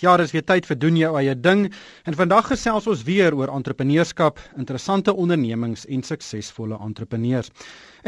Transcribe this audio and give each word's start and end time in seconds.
Ja, 0.00 0.14
dis 0.16 0.30
weer 0.32 0.44
tyd 0.48 0.64
vir 0.64 0.78
doen 0.80 0.96
jou 0.96 1.10
eie 1.20 1.34
ding 1.36 1.66
en 2.08 2.14
vandag 2.16 2.46
gesels 2.54 2.86
ons 2.88 3.02
weer 3.04 3.34
oor 3.36 3.50
entrepreneurskap, 3.52 4.38
interessante 4.56 5.12
ondernemings 5.12 5.84
en 5.92 6.00
suksesvolle 6.08 6.78
entrepreneurs. 6.80 7.52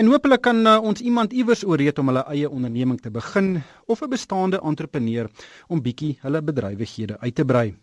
En 0.00 0.08
hopelik 0.08 0.40
kan 0.46 0.64
uh, 0.64 0.78
ons 0.80 1.04
iemand 1.04 1.36
iewers 1.36 1.66
ooreed 1.68 2.00
om 2.00 2.08
hulle 2.08 2.24
eie 2.32 2.48
onderneming 2.48 2.96
te 2.96 3.12
begin 3.12 3.58
of 3.92 4.00
'n 4.00 4.08
bestaande 4.08 4.62
entrepreneur 4.64 5.28
om 5.68 5.84
bietjie 5.84 6.16
hulle 6.24 6.40
bedrywighede 6.40 7.20
uit 7.20 7.34
te 7.34 7.44
brei. 7.44 7.74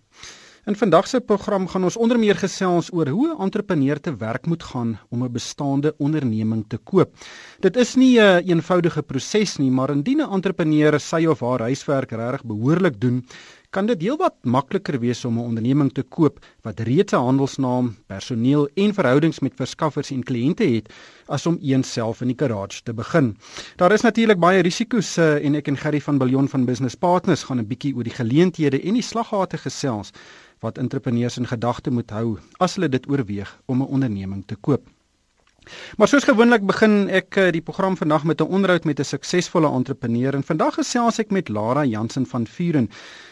In 0.70 0.76
vandag 0.76 1.07
se 1.07 1.21
program 1.21 1.68
gaan 1.68 1.84
ons 1.88 1.96
onder 1.98 2.20
meer 2.20 2.36
gesels 2.36 2.91
oor 2.94 3.07
hoe 3.07 3.28
'n 3.28 3.41
entrepreneur 3.41 4.00
te 4.00 4.16
werk 4.16 4.46
moet 4.46 4.64
gaan 4.64 5.00
om 5.10 5.23
'n 5.23 5.32
bestaande 5.32 5.94
onderneming 5.98 6.66
te 6.68 6.78
koop. 6.78 7.14
Dit 7.60 7.76
is 7.76 7.96
nie 7.96 8.20
'n 8.20 8.21
een 8.21 8.48
eenvoudige 8.48 9.02
proses 9.02 9.57
nie, 9.57 9.71
maar 9.71 9.89
indien 9.89 10.21
'n 10.21 10.32
entrepreneur 10.32 11.00
sy 11.00 11.26
of 11.26 11.39
haar 11.39 11.60
huiswerk 11.60 12.12
reg 12.12 12.44
behoorlik 12.44 13.00
doen, 13.00 13.26
kan 13.70 13.86
dit 13.86 14.01
heelwat 14.01 14.33
makliker 14.49 14.97
wees 14.99 15.25
om 15.25 15.38
'n 15.38 15.45
onderneming 15.45 15.91
te 15.93 16.02
koop 16.02 16.39
wat 16.62 16.80
reeds 16.80 17.13
'n 17.13 17.25
handelsnaam, 17.30 17.95
personeel 18.07 18.67
en 18.73 18.94
verhoudings 18.94 19.39
met 19.39 19.53
verskaffers 19.55 20.11
en 20.11 20.23
kliënte 20.23 20.63
het 20.63 20.94
as 21.27 21.45
om 21.45 21.57
eenself 21.61 22.21
in 22.21 22.27
die 22.27 22.38
garage 22.38 22.81
te 22.84 22.94
begin. 22.94 23.38
Daar 23.75 23.91
is 23.91 24.02
natuurlik 24.02 24.39
baie 24.39 24.61
risiko's 24.61 25.17
eh, 25.17 25.45
en 25.45 25.55
ek 25.55 25.67
en 25.67 25.77
Gerry 25.77 26.02
van 26.02 26.17
Billion 26.17 26.47
van 26.47 26.66
Business 26.66 26.95
Partners 26.95 27.44
gaan 27.44 27.59
'n 27.59 27.67
bietjie 27.67 27.95
oor 27.95 28.03
die 28.03 28.13
geleenthede 28.13 28.81
en 28.81 28.94
die 28.94 29.03
slaggate 29.03 29.58
gesels 29.58 30.11
wat 30.59 30.77
entrepreneurs 30.77 31.38
in 31.38 31.47
gedagte 31.47 31.91
moet 31.91 32.09
hou 32.09 32.38
as 32.58 32.75
hulle 32.75 32.89
dit 32.89 33.09
oorweeg 33.09 33.61
om 33.66 33.81
'n 33.81 33.88
onderneming 33.88 34.44
te 34.45 34.55
koop. 34.55 34.81
Maar 35.97 36.08
soos 36.08 36.23
gewoonlik 36.23 36.66
begin 36.66 37.09
ek 37.09 37.38
eh, 37.38 37.52
die 37.53 37.61
program 37.61 37.97
vandag 37.97 38.23
met 38.23 38.41
'n 38.41 38.49
onderhoud 38.58 38.83
met 38.83 38.99
'n 38.99 39.03
suksesvolle 39.03 39.70
entrepreneur 39.72 40.33
en 40.33 40.44
vandag 40.44 40.73
gesels 40.73 41.20
ek 41.20 41.31
met 41.31 41.49
Lara 41.49 41.86
Jansen 41.86 42.25
van 42.25 42.47
Vuren. 42.47 42.89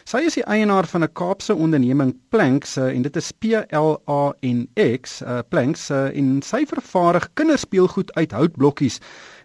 Sy 0.07 0.21
is 0.23 0.37
die 0.37 0.45
eienaar 0.47 0.87
van 0.87 1.03
'n 1.03 1.11
Kaapse 1.19 1.53
onderneming 1.53 2.13
Planks 2.31 2.77
eh, 2.77 2.95
en 2.95 3.01
dit 3.03 3.15
is 3.19 3.31
P 3.31 3.57
L 3.75 3.97
A 4.07 4.31
N 4.39 4.69
X 4.79 5.21
uh, 5.21 5.39
Planks 5.49 5.89
en 5.91 6.29
sy 6.41 6.61
vervaardig 6.65 7.25
kinderspeelgoed 7.33 8.13
uit 8.15 8.31
houtblokkies 8.31 9.01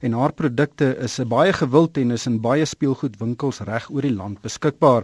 en 0.07 0.13
haar 0.15 0.33
produkte 0.33 0.93
is 1.03 1.19
baie 1.27 1.53
gewild 1.53 1.99
en 1.99 2.15
is 2.15 2.27
in 2.31 2.39
baie 2.45 2.65
speelgoedwinkels 2.65 3.59
reg 3.67 3.89
oor 3.91 4.07
die 4.07 4.15
land 4.15 4.39
beskikbaar. 4.47 5.03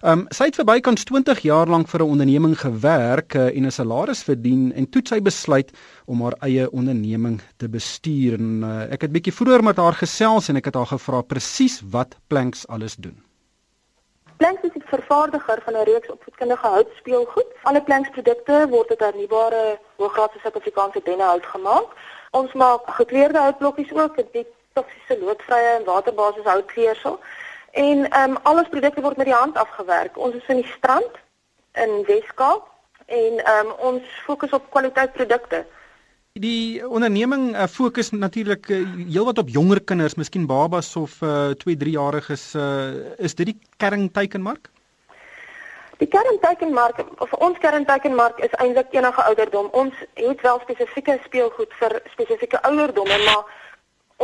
Um 0.00 0.24
sy 0.32 0.48
het 0.48 0.56
vir 0.56 0.68
bykans 0.72 1.04
20 1.04 1.44
jaar 1.44 1.68
lank 1.68 1.92
vir 1.92 2.00
'n 2.00 2.10
onderneming 2.16 2.56
gewerk 2.56 3.36
uh, 3.36 3.52
en 3.52 3.66
'n 3.66 3.76
salaris 3.76 4.24
verdien 4.24 4.72
en 4.72 4.88
toe 4.88 5.02
sy 5.04 5.20
besluit 5.20 5.76
om 6.06 6.22
haar 6.22 6.36
eie 6.40 6.70
onderneming 6.72 7.42
te 7.58 7.68
bestuur 7.68 8.40
en 8.40 8.64
uh, 8.64 8.88
ek 8.88 9.02
het 9.02 9.12
bietjie 9.12 9.36
vroeër 9.36 9.62
met 9.62 9.76
haar 9.76 10.00
gesels 10.00 10.48
en 10.48 10.56
ek 10.56 10.64
het 10.64 10.74
haar 10.74 10.96
gevra 10.96 11.20
presies 11.20 11.82
wat 11.90 12.16
Planks 12.28 12.66
alles 12.68 12.96
doen. 12.96 13.23
Vervaardiger 14.86 15.62
van 15.64 15.74
'n 15.76 15.84
reeks 15.84 16.10
opvoedkundige 16.10 16.66
houtspeelgoed. 16.66 17.46
Alle 17.62 17.82
Planks 17.82 18.10
produkte 18.10 18.66
word 18.68 18.90
uit 18.90 19.00
hernubare 19.00 19.78
hoëgraadse 19.96 20.38
Suid-Afrikaanse 20.38 21.00
dennehout 21.04 21.46
gemaak. 21.46 21.88
Ons 22.30 22.52
maak 22.52 22.80
gekleurde 22.86 23.38
houtblokkies 23.38 23.92
ook, 23.92 24.16
dit 24.32 24.46
toksiese 24.72 25.18
loodvrye 25.24 25.70
en 25.78 25.84
waterbasis 25.84 26.44
houtkleersel. 26.44 27.20
En 27.70 28.10
ehm 28.10 28.30
um, 28.30 28.36
alles 28.42 28.68
produkte 28.68 29.00
word 29.00 29.16
met 29.16 29.26
die 29.26 29.34
hand 29.34 29.56
afgewerk. 29.56 30.18
Ons 30.18 30.34
is 30.34 30.46
in 30.46 30.56
die 30.56 30.72
strand 30.76 31.14
in 31.72 32.02
Weskaap 32.06 32.68
en 33.06 33.44
ehm 33.44 33.66
um, 33.66 33.72
ons 33.78 34.02
fokus 34.26 34.50
op 34.50 34.70
kwaliteitprodukte. 34.70 35.64
Die 36.34 36.82
onderneming 36.88 37.52
uh, 37.54 37.66
fokus 37.70 38.10
natuurlik 38.10 38.68
uh, 38.68 38.82
heelwat 39.06 39.38
op 39.38 39.48
jonger 39.48 39.78
kinders, 39.86 40.16
miskien 40.18 40.46
babas 40.50 40.96
of 40.96 41.18
2, 41.18 41.74
uh, 41.74 41.78
3 41.78 41.90
jariges. 41.90 42.54
Uh, 42.54 43.14
is 43.22 43.34
dit 43.38 43.52
die 43.52 43.58
kernteikenmark? 43.76 44.73
Die 46.04 46.12
kernteikenmark 46.12 46.98
of 47.24 47.32
ons 47.32 47.58
kernteikenmark 47.58 48.40
is 48.44 48.52
eintlik 48.60 48.92
enige 48.92 49.22
ouderdom. 49.22 49.68
Ons 49.72 49.94
het 50.20 50.40
wel 50.40 50.58
spesifieke 50.60 51.14
speelgoed 51.24 51.72
vir 51.80 51.94
spesifieke 52.12 52.60
ouderdomme, 52.68 53.16
maar 53.24 53.44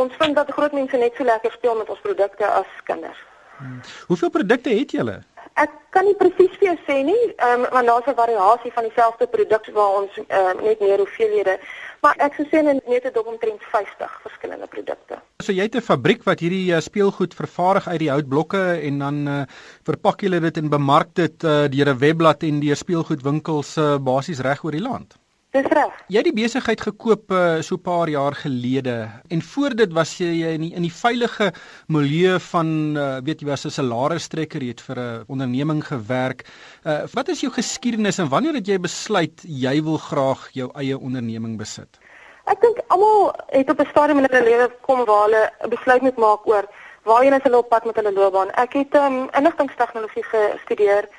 ons 0.03 0.13
vind 0.19 0.37
dat 0.37 0.51
groot 0.53 0.75
mense 0.77 0.97
net 0.97 1.17
so 1.17 1.25
lekker 1.25 1.51
speel 1.57 1.79
met 1.79 1.89
ons 1.89 2.03
produkte 2.03 2.45
as 2.45 2.69
kinders. 2.83 3.17
Hmm. 3.57 3.79
Hoeveel 4.11 4.29
produkte 4.29 4.75
het 4.77 4.93
julle? 4.93 5.17
Ek 5.63 5.73
kan 5.89 6.05
nie 6.05 6.15
presies 6.19 6.53
vir 6.59 6.67
jou 6.67 6.77
sê 6.85 6.99
nie, 7.07 7.23
um, 7.49 7.65
want 7.73 7.89
daar's 7.89 8.11
'n 8.13 8.21
variasie 8.21 8.71
van 8.77 8.83
dieselfde 8.83 9.27
produk 9.27 9.65
waar 9.73 9.97
ons 10.01 10.17
um, 10.17 10.61
net 10.61 10.79
meer 10.79 11.01
hoeveelhede, 11.01 11.59
maar 12.01 12.17
ek 12.25 12.37
sou 12.37 12.45
sê 12.49 12.61
net 12.65 13.03
dit 13.05 13.17
omtrent 13.21 13.63
50 13.73 14.17
verskillende 14.25 14.67
produkte. 14.67 15.19
So 15.45 15.53
jy 15.53 15.67
het 15.69 15.75
'n 15.75 15.85
fabriek 15.85 16.23
wat 16.23 16.39
hierdie 16.39 16.73
uh, 16.73 16.81
speelgoed 16.81 17.33
vervaardig 17.33 17.87
uit 17.87 17.99
die 17.99 18.09
houtblokke 18.09 18.63
en 18.89 18.99
dan 18.99 19.27
uh, 19.27 19.41
verpak 19.85 20.21
julle 20.21 20.39
dit 20.39 20.57
en 20.57 20.69
bemark 20.69 21.13
dit 21.13 21.43
uh, 21.43 21.67
deur 21.69 21.93
'n 21.93 21.97
webblad 21.97 22.43
en 22.43 22.59
deur 22.59 22.75
speelgoedwinkels 22.75 23.77
uh, 23.77 23.97
basies 23.97 24.39
reg 24.39 24.63
oor 24.63 24.71
die 24.71 24.87
land. 24.89 25.20
Dis 25.51 25.65
reg. 25.67 25.95
Jy 26.07 26.21
het 26.21 26.27
die 26.29 26.37
besigheid 26.37 26.79
gekoop 26.79 27.33
uh, 27.35 27.59
so 27.59 27.75
'n 27.75 27.83
paar 27.83 28.07
jaar 28.07 28.31
gelede 28.31 29.09
en 29.27 29.41
voor 29.41 29.75
dit 29.75 29.91
was 29.93 30.13
jy 30.17 30.47
in 30.47 30.61
die, 30.63 30.71
in 30.71 30.85
die 30.87 30.93
veilige 30.95 31.51
milieu 31.87 32.39
van 32.39 32.67
uh, 32.95 33.17
weet 33.19 33.41
jy 33.41 33.47
was 33.47 33.65
'n 33.65 33.75
salarisstrekker, 33.75 34.63
jy 34.63 34.71
het 34.71 34.81
vir 34.81 34.99
'n 34.99 35.23
onderneming 35.27 35.83
gewerk. 35.83 36.47
Uh, 36.87 37.03
wat 37.13 37.27
is 37.27 37.41
jou 37.41 37.51
geskiedenis 37.51 38.19
en 38.19 38.29
wanneer 38.29 38.53
het 38.53 38.67
jy 38.67 38.79
besluit 38.79 39.43
jy 39.43 39.83
wil 39.83 39.97
graag 39.97 40.47
jou 40.53 40.71
eie 40.73 40.97
onderneming 40.97 41.57
besit? 41.57 41.99
Ek 42.45 42.61
dink 42.61 42.79
almal 42.87 43.35
het 43.51 43.69
op 43.69 43.79
'n 43.79 43.91
stadium 43.91 44.17
in 44.17 44.27
hulle 44.31 44.43
lewe 44.43 44.71
kom 44.81 45.03
waar 45.05 45.25
hulle 45.27 45.51
'n 45.65 45.69
besluit 45.69 46.01
moet 46.01 46.17
maak 46.17 46.47
oor 46.47 46.63
waarheen 47.03 47.39
hulle 47.43 47.57
op 47.57 47.69
pad 47.69 47.85
met 47.85 47.95
hulle 47.95 48.13
loopbaan. 48.13 48.51
Ek 48.55 48.73
het 48.73 48.95
um, 48.95 49.27
inligtingstegnologie 49.35 50.23
gestudeer 50.23 51.09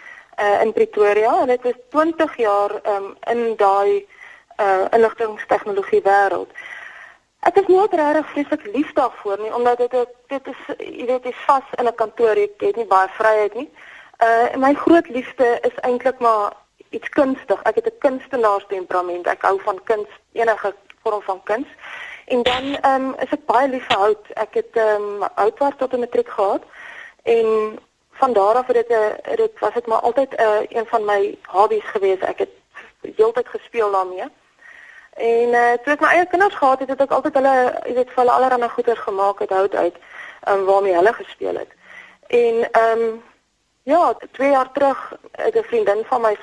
uh, 0.40 0.62
in 0.62 0.72
Pretoria 0.72 1.40
en 1.40 1.46
dit 1.46 1.62
was 1.62 1.78
20 1.90 2.36
jaar 2.36 2.70
um, 2.86 3.14
in 3.28 3.56
daai 3.56 4.06
uh 4.64 4.84
inligtingstegnologie 4.90 6.02
wêreld. 6.02 6.50
Ek 7.40 7.56
is 7.56 7.66
nooit 7.66 7.94
regtig 7.94 8.30
vreeslik 8.30 8.64
lief 8.74 8.92
daarvoor 8.92 9.38
nie 9.40 9.54
omdat 9.54 9.78
dit 9.78 9.94
dit 10.26 10.46
is 10.54 10.60
jy 10.78 11.06
weet 11.06 11.24
jy's 11.24 11.44
vas 11.46 11.66
in 11.78 11.86
'n 11.86 11.94
kantoor, 11.94 12.36
jy 12.36 12.48
het 12.58 12.76
nie 12.76 12.90
baie 12.94 13.08
vryheid 13.18 13.54
nie. 13.54 13.70
Uh 14.26 14.56
my 14.56 14.74
groot 14.74 15.08
liefde 15.08 15.58
is 15.60 15.76
eintlik 15.82 16.18
maar 16.18 16.52
iets 16.90 17.08
kunstig. 17.08 17.62
Ek 17.62 17.74
het 17.74 17.86
'n 17.86 17.98
kunstenaarstemperament. 17.98 19.26
Ek 19.26 19.42
hou 19.42 19.60
van 19.60 19.82
kuns, 19.84 20.08
enige 20.32 20.74
vorm 21.02 21.22
van 21.22 21.42
kuns. 21.42 21.68
En 22.26 22.42
dan 22.42 22.64
ehm 22.80 23.04
um, 23.04 23.14
is 23.18 23.30
ek 23.30 23.46
baie 23.46 23.68
lief 23.68 23.86
vir 23.86 23.96
hout. 23.96 24.26
Ek 24.34 24.54
het 24.54 24.72
ehm 24.72 25.02
um, 25.02 25.28
houtwerk 25.34 25.78
tot 25.78 25.92
'n 25.92 25.98
matriek 25.98 26.28
gehad 26.28 26.62
en 27.22 27.78
van 28.10 28.32
daar 28.32 28.54
af 28.54 28.66
het 28.66 28.76
dit 28.76 28.88
'n 28.88 29.36
dit 29.36 29.58
was 29.58 29.74
dit 29.74 29.86
maar 29.86 30.00
altyd 30.00 30.30
'n 30.36 30.42
uh, 30.42 30.60
een 30.68 30.86
van 30.86 31.04
my 31.04 31.38
hobbies 31.46 31.84
gewees. 31.84 32.18
Ek 32.18 32.38
het 32.38 32.54
heeltyd 33.16 33.48
gespeel 33.48 33.90
daarmee. 33.90 34.28
En 35.16 35.48
uh 35.48 35.72
toe 35.82 35.92
ek 35.92 36.00
my 36.00 36.12
eie 36.14 36.26
kinders 36.26 36.54
gehad 36.54 36.78
het, 36.78 36.88
het 36.88 37.00
ek 37.00 37.10
altyd 37.10 37.34
hulle, 37.34 37.56
jy 37.84 37.94
weet, 37.94 38.10
vir 38.14 38.22
hulle 38.22 38.32
allerlei 38.32 38.68
goeder 38.68 38.96
gemaak 38.96 39.38
het 39.44 39.50
hout 39.50 39.74
uit, 39.74 39.96
um, 40.48 40.64
waarmee 40.64 40.94
hulle 40.94 41.12
gespeel 41.12 41.58
het. 41.60 41.72
En 42.26 42.70
ehm 42.70 43.02
um, 43.02 43.22
ja, 43.82 44.14
2 44.30 44.50
jaar 44.50 44.72
terug 44.72 45.12
het 45.32 45.56
'n 45.56 45.68
vriendin 45.68 46.04
van 46.04 46.20
my 46.20 46.36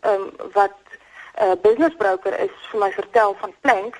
ehm 0.00 0.20
um, 0.20 0.32
wat 0.52 0.74
'n 1.34 1.44
uh, 1.44 1.52
business 1.62 1.96
broker 1.96 2.38
is 2.40 2.54
vir 2.70 2.80
my 2.80 2.92
vertel 2.92 3.36
van 3.40 3.54
planks 3.60 3.98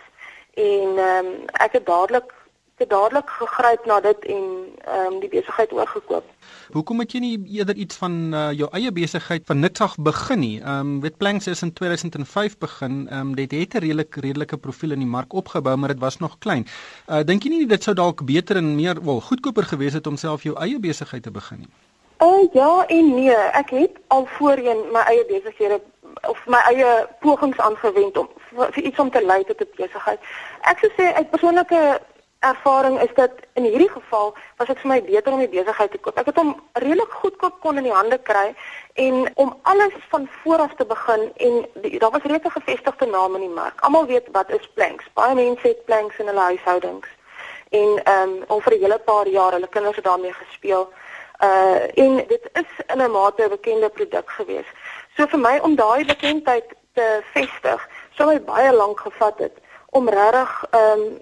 en 0.55 0.99
ehm 0.99 1.27
um, 1.27 1.45
ek 1.53 1.73
het 1.73 1.87
dadelik 1.87 2.33
het 2.77 2.91
dadelik 2.91 3.31
gegryp 3.31 3.87
na 3.87 4.01
dit 4.01 4.25
en 4.25 4.45
ehm 4.85 5.13
um, 5.13 5.21
die 5.21 5.29
besigheid 5.29 5.73
oorgekoop. 5.73 6.25
Hoekom 6.73 6.99
het 7.01 7.13
jy 7.13 7.21
nie 7.25 7.37
eerder 7.59 7.75
iets 7.75 7.97
van 7.97 8.35
uh, 8.35 8.51
jou 8.53 8.69
eie 8.77 8.93
besigheid 8.93 9.47
van 9.49 9.61
niks 9.65 9.81
af 9.81 9.95
begin 9.97 10.39
nie? 10.39 10.59
Ehm 10.61 10.81
um, 10.81 11.01
weet 11.01 11.17
Planks 11.17 11.47
is 11.47 11.63
in 11.63 11.73
2005 11.73 12.59
begin. 12.59 13.09
Ehm 13.09 13.21
um, 13.21 13.35
dit 13.35 13.51
het 13.51 13.75
'n 13.75 13.79
redelik 13.79 14.15
redelike 14.15 14.57
profiel 14.57 14.91
in 14.91 14.99
die 14.99 15.09
mark 15.09 15.33
opgebou, 15.33 15.77
maar 15.77 15.89
dit 15.89 15.99
was 15.99 16.19
nog 16.19 16.39
klein. 16.39 16.67
Uh 17.09 17.23
dink 17.25 17.43
jy 17.43 17.49
nie 17.49 17.67
dit 17.67 17.83
sou 17.83 17.95
dalk 17.97 18.25
beter 18.25 18.57
en 18.57 18.75
meer 18.75 19.05
wel 19.05 19.21
goedkoper 19.21 19.65
gewees 19.65 19.93
het 19.93 20.07
om 20.07 20.17
self 20.17 20.43
jou 20.43 20.57
eie 20.57 20.79
besigheid 20.79 21.23
te 21.23 21.31
begin 21.31 21.59
nie? 21.59 21.73
Uh 22.19 22.49
ja 22.53 22.87
en 22.87 23.15
nee, 23.15 23.37
ek 23.53 23.71
het 23.71 23.97
al 24.07 24.27
voorheen 24.27 24.85
my 24.93 25.01
eie 25.01 25.25
besighede 25.29 25.81
of 26.29 26.47
my 26.47 26.61
eie 26.69 27.09
pogings 27.21 27.59
aangewend 27.59 28.17
om 28.17 28.29
vir, 28.37 28.73
vir 28.73 28.83
iets 28.83 28.99
om 28.99 29.11
te 29.11 29.25
lei 29.25 29.45
tot 29.45 29.61
'n 29.61 29.69
besigheid. 29.77 30.21
Ek 30.61 30.79
sou 30.79 30.91
sê 30.97 31.15
uit 31.15 31.31
persoonlike 31.31 32.01
ervaring 32.39 33.01
is 33.01 33.15
dat 33.15 33.31
in 33.55 33.65
hierdie 33.65 33.91
geval 33.91 34.35
was 34.57 34.67
dit 34.67 34.79
vir 34.79 34.89
my 34.89 35.03
beter 35.03 35.33
om 35.33 35.39
die 35.39 35.49
besigheid 35.49 35.91
te 35.91 35.99
koop. 35.99 36.19
Ek 36.19 36.27
het 36.31 36.37
hom 36.37 36.53
redelik 36.73 37.13
goedkoop 37.21 37.61
kon 37.61 37.77
in 37.81 37.89
die 37.89 37.95
hande 37.95 38.19
kry 38.19 38.55
en 38.95 39.31
om 39.35 39.55
alles 39.63 39.95
van 40.09 40.29
voor 40.43 40.59
af 40.67 40.75
te 40.75 40.87
begin 40.87 41.31
en 41.37 41.67
die, 41.83 41.99
daar 41.99 42.11
was 42.11 42.23
reeds 42.23 42.45
'n 42.45 42.59
gevestigde 42.59 43.07
naam 43.07 43.35
in 43.35 43.41
die 43.41 43.57
mark. 43.61 43.81
Almal 43.81 44.07
weet 44.07 44.29
wat 44.33 44.51
is 44.51 44.71
planks. 44.75 45.05
Baie 45.15 45.35
mense 45.35 45.69
het 45.69 45.85
planks 45.85 46.19
in 46.19 46.27
hulle 46.27 46.41
huishoudings. 46.41 47.09
En 47.71 48.01
ehm 48.05 48.29
um, 48.29 48.45
al 48.47 48.61
vir 48.61 48.73
'n 48.73 48.81
hele 48.81 48.99
paar 48.99 49.29
jaar 49.29 49.53
hulle 49.53 49.69
kinders 49.69 49.97
het 49.97 50.05
daarmee 50.05 50.33
gespeel. 50.33 50.93
Uh 51.43 51.99
en 52.05 52.17
dit 52.17 52.49
is 52.53 52.71
in 52.87 53.03
'n 53.03 53.11
mate 53.11 53.43
'n 53.43 53.49
bekende 53.49 53.89
produk 53.89 54.31
gewees. 54.31 54.67
So 55.17 55.27
vir 55.27 55.39
my 55.39 55.59
om 55.59 55.75
daai 55.75 56.05
bekendheid 56.05 56.65
te 56.93 57.21
vestig, 57.33 57.89
sou 58.17 58.29
my 58.29 58.41
baie 58.41 58.73
lank 58.73 59.01
gevat 59.01 59.39
het 59.39 59.53
om 59.91 60.09
regtig 60.09 60.65
ehm 60.71 61.01
um, 61.01 61.21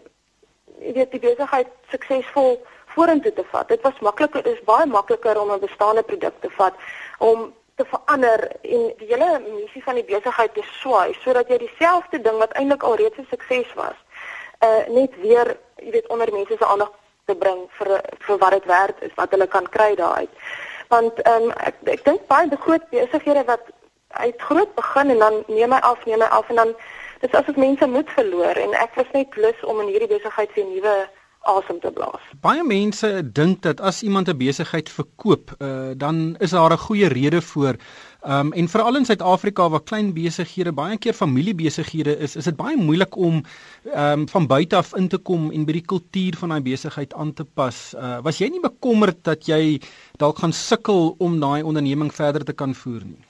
jy 0.81 0.93
weet 0.93 1.11
die 1.11 1.21
besigheid 1.21 1.69
suksesvol 1.91 2.59
vorentoe 2.95 3.33
te 3.33 3.45
vat. 3.51 3.69
Dit 3.69 3.83
was 3.83 3.99
makliker, 4.01 4.47
is 4.47 4.63
baie 4.65 4.87
makliker 4.87 5.41
om 5.41 5.51
'n 5.53 5.61
bestaande 5.61 6.03
produk 6.03 6.35
te 6.41 6.51
vat 6.51 6.75
om 7.19 7.53
te 7.77 7.85
verander 7.85 8.51
en 8.63 8.83
die 8.99 9.07
hele 9.07 9.41
missie 9.61 9.83
van 9.83 9.95
die 9.95 10.05
besigheid 10.05 10.55
te 10.55 10.63
swaai 10.81 11.15
sodat 11.25 11.49
jy 11.49 11.59
dieselfde 11.59 12.21
ding 12.23 12.39
wat 12.39 12.53
eintlik 12.53 12.83
alreeds 12.83 13.19
'n 13.19 13.27
sukses 13.31 13.75
was, 13.75 13.99
uh 14.67 14.87
net 14.89 15.13
weer, 15.21 15.57
jy 15.77 15.91
weet, 15.91 16.09
onder 16.09 16.33
mense 16.33 16.57
se 16.59 16.67
aandag 16.67 16.93
te 17.25 17.35
bring 17.35 17.67
vir 17.79 18.01
vir 18.27 18.39
wat 18.39 18.51
dit 18.51 18.65
werd 18.65 19.03
is, 19.03 19.15
wat 19.15 19.31
hulle 19.31 19.47
kan 19.47 19.69
kry 19.69 19.95
daaruit. 19.95 20.31
Want 20.89 21.23
ehm 21.23 21.43
um, 21.43 21.51
ek 21.51 21.75
ek 21.85 22.05
dink 22.05 22.27
baie 22.27 22.57
groot 22.67 22.89
besighede 22.91 23.45
wat 23.45 23.61
uit 24.09 24.41
groot 24.41 24.75
begin 24.75 25.11
en 25.11 25.19
dan 25.19 25.43
neem 25.47 25.73
hy 25.73 25.79
af, 25.79 26.05
neem 26.05 26.21
hy 26.21 26.29
af 26.29 26.49
en 26.49 26.57
dan 26.57 26.75
dis 27.25 27.37
asof 27.41 27.57
mense 27.57 27.87
moed 27.89 28.11
verloor 28.13 28.59
en 28.61 28.75
ek 28.77 28.97
was 29.01 29.13
net 29.17 29.37
lus 29.41 29.61
om 29.65 29.81
in 29.81 29.93
hierdie 29.93 30.11
besigheid 30.11 30.51
vir 30.57 30.67
nuwe 30.69 30.97
asem 31.49 31.79
te 31.81 31.91
blaas. 31.93 32.25
Baie 32.45 32.65
mense 32.65 33.09
dink 33.37 33.63
dat 33.65 33.81
as 33.81 34.03
iemand 34.03 34.29
'n 34.29 34.37
besigheid 34.37 34.89
verkoop, 34.89 35.53
uh, 35.61 35.93
dan 35.97 36.37
is 36.41 36.51
daar 36.51 36.73
'n 36.73 36.87
goeie 36.87 37.09
rede 37.09 37.41
voor. 37.43 37.77
Um 38.27 38.53
en 38.53 38.69
veral 38.69 38.97
in 38.97 39.05
Suid-Afrika 39.05 39.69
waar 39.69 39.83
klein 39.83 40.13
besighede 40.15 40.73
baie 40.73 40.99
keer 40.99 41.13
familiebesighede 41.13 42.17
is, 42.19 42.37
is 42.37 42.45
dit 42.45 42.57
baie 42.57 42.77
moeilik 42.77 43.17
om 43.17 43.43
um 43.95 44.29
van 44.29 44.47
buite 44.47 44.77
af 44.77 44.95
in 44.97 45.09
te 45.09 45.19
kom 45.19 45.51
en 45.51 45.65
by 45.65 45.73
die 45.73 45.87
kultuur 45.93 46.37
van 46.37 46.49
daai 46.49 46.63
besigheid 46.63 47.15
aan 47.15 47.33
te 47.33 47.45
pas. 47.45 47.95
Uh, 47.95 48.21
was 48.23 48.39
jy 48.39 48.49
nie 48.49 48.61
bekommerd 48.61 49.25
dat 49.25 49.47
jy 49.47 49.81
dalk 50.17 50.39
gaan 50.39 50.53
sukkel 50.53 51.15
om 51.19 51.41
daai 51.41 51.63
onderneming 51.63 52.15
verder 52.15 52.45
te 52.45 52.53
kan 52.53 52.75
voer 52.75 53.05
nie? 53.05 53.25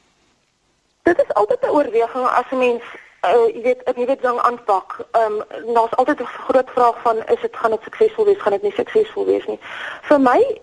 Dit 1.02 1.19
is 1.19 1.35
altyd 1.35 1.62
'n 1.62 1.70
oorweging 1.70 2.26
as 2.26 2.46
'n 2.52 2.58
mens 2.58 2.82
uh, 3.24 3.46
jy 3.54 3.62
weet 3.62 3.82
'n 3.84 3.98
nuwe 4.00 4.16
ding 4.20 4.38
aanpak. 4.40 4.98
Ehm 5.10 5.42
um, 5.50 5.74
daar's 5.74 5.96
altyd 5.96 6.20
'n 6.20 6.26
groot 6.46 6.70
vraag 6.70 7.00
van 7.00 7.16
is 7.26 7.40
dit 7.40 7.56
gaan 7.56 7.70
dit 7.70 7.82
suksesvol 7.82 8.24
wees, 8.24 8.40
gaan 8.40 8.52
dit 8.52 8.62
nie 8.62 8.72
suksesvol 8.72 9.24
wees 9.24 9.46
nie. 9.46 9.58
Vir 10.02 10.20
my 10.20 10.60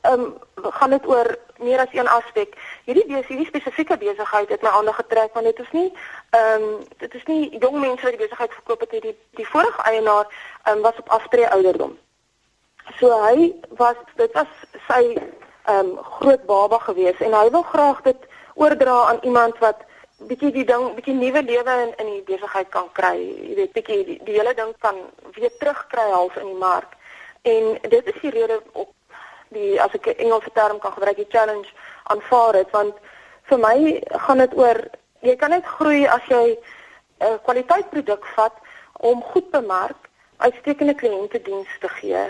ehm 0.00 0.20
um, 0.20 0.38
gaan 0.54 0.90
dit 0.90 1.06
oor 1.06 1.38
meer 1.58 1.78
as 1.78 1.92
een 1.92 2.08
aspek. 2.08 2.54
Hierdie 2.84 3.04
besigheid, 3.06 3.28
hierdie 3.28 3.46
spesifieke 3.46 3.96
besigheid 3.96 4.48
het 4.48 4.62
my 4.62 4.68
aandag 4.68 4.96
getrek 4.96 5.32
want 5.32 5.46
dit 5.46 5.58
is 5.58 5.70
nie 5.70 5.92
ehm 6.30 6.62
um, 6.62 6.84
dit 6.96 7.14
is 7.14 7.24
nie 7.24 7.58
jong 7.58 7.80
mense 7.80 8.02
wat 8.02 8.16
die 8.16 8.26
besigheid 8.26 8.52
verkoop 8.52 8.80
het, 8.80 8.90
die 8.90 9.16
die 9.30 9.48
vorige 9.48 9.82
eienaar 9.82 10.26
ehm 10.62 10.76
um, 10.76 10.82
was 10.82 10.96
op 10.98 11.08
aftree 11.08 11.50
ouderdom. 11.50 11.98
So 12.98 13.22
hy 13.22 13.52
was 13.68 13.96
dit 14.16 14.32
was 14.32 14.50
sy 14.88 15.16
ehm 15.64 15.78
um, 15.78 15.98
groot 16.02 16.46
baba 16.46 16.78
gewees 16.78 17.20
en 17.20 17.32
hy 17.32 17.50
wil 17.50 17.62
graag 17.62 18.02
dit 18.02 18.28
oordra 18.54 19.02
aan 19.08 19.18
iemand 19.22 19.58
wat 19.58 19.88
bietjie 20.28 20.52
die 20.52 20.64
ding 20.64 20.94
bietjie 20.94 21.14
nuwe 21.14 21.42
lewe 21.42 21.74
in 21.82 21.92
in 21.96 22.08
die 22.12 22.22
besigheid 22.28 22.68
kan 22.68 22.88
kry. 22.92 23.16
Jy 23.18 23.54
weet 23.54 23.72
bietjie 23.72 24.04
die, 24.04 24.18
die 24.24 24.36
hele 24.38 24.54
ding 24.54 24.72
kan 24.78 24.96
weer 25.36 25.52
terugkry 25.58 26.08
half 26.10 26.36
in 26.36 26.46
die 26.46 26.60
mark. 26.60 26.96
En 27.42 27.78
dit 27.88 28.06
is 28.12 28.20
die 28.20 28.30
rede 28.30 28.60
op 28.72 28.92
die 29.48 29.80
as 29.82 29.94
ek 29.94 30.06
'n 30.06 30.18
Engelse 30.24 30.50
term 30.52 30.78
kan 30.78 30.92
gebruik, 30.92 31.16
die 31.16 31.32
challenge 31.34 31.68
aanvaar 32.02 32.54
het 32.54 32.70
want 32.70 32.94
vir 33.48 33.58
my 33.58 34.02
gaan 34.26 34.38
dit 34.38 34.54
oor 34.54 34.78
jy 35.20 35.36
kan 35.36 35.50
net 35.50 35.66
groei 35.66 36.06
as 36.06 36.24
jy 36.28 36.46
'n 37.20 37.26
uh, 37.26 37.38
kwaliteitproduk 37.44 38.26
vat 38.36 38.56
om 39.00 39.22
goed 39.22 39.50
bemark, 39.50 40.08
uitstekende 40.36 40.94
kliëntediens 40.94 41.78
te 41.80 41.88
gee, 41.88 42.24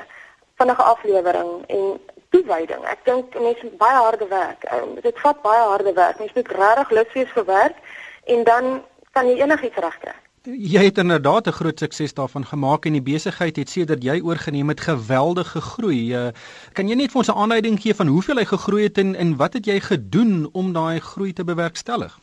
vinnige 0.58 0.82
aflewering 0.82 1.66
en 1.66 2.00
toewyding. 2.30 2.82
Ek 2.90 3.04
dink 3.04 3.34
mense 3.34 3.66
moet 3.66 3.76
baie 3.80 3.98
harde 3.98 4.26
werk. 4.30 4.64
Um, 4.74 4.96
dit 5.02 5.22
vat 5.24 5.42
baie 5.42 5.62
harde 5.72 5.92
werk. 5.92 6.18
Mense 6.18 6.36
moet 6.38 6.52
regtig 6.62 6.90
lus 6.90 7.12
wees 7.14 7.36
vir 7.36 7.44
werk 7.44 7.76
en 8.24 8.44
dan 8.44 8.82
kan 9.12 9.26
jy 9.26 9.40
enigiets 9.42 9.80
regkry. 9.82 10.14
Jy 10.48 10.84
het 10.86 10.98
inderdaad 10.98 11.46
'n 11.46 11.52
groot 11.52 11.78
sukses 11.78 12.14
daarvan 12.14 12.46
gemaak 12.46 12.86
en 12.86 12.92
die 12.92 13.02
besigheid 13.02 13.56
het 13.56 13.68
sedert 13.68 14.02
jy 14.02 14.20
oorgeneem 14.20 14.68
het 14.68 14.80
geweldig 14.80 15.50
gegroei. 15.50 16.14
Uh, 16.14 16.28
kan 16.72 16.88
jy 16.88 16.94
net 16.94 17.10
vir 17.10 17.18
ons 17.18 17.28
'n 17.28 17.40
aanduiding 17.42 17.80
gee 17.80 17.94
van 17.94 18.06
hoeveel 18.06 18.36
hy 18.36 18.44
gegroei 18.44 18.82
het 18.82 18.98
en 18.98 19.14
en 19.14 19.36
wat 19.36 19.52
het 19.52 19.66
jy 19.66 19.80
gedoen 19.80 20.48
om 20.52 20.72
daai 20.72 21.00
groei 21.00 21.32
te 21.32 21.44
bewerkstellig? 21.44 22.18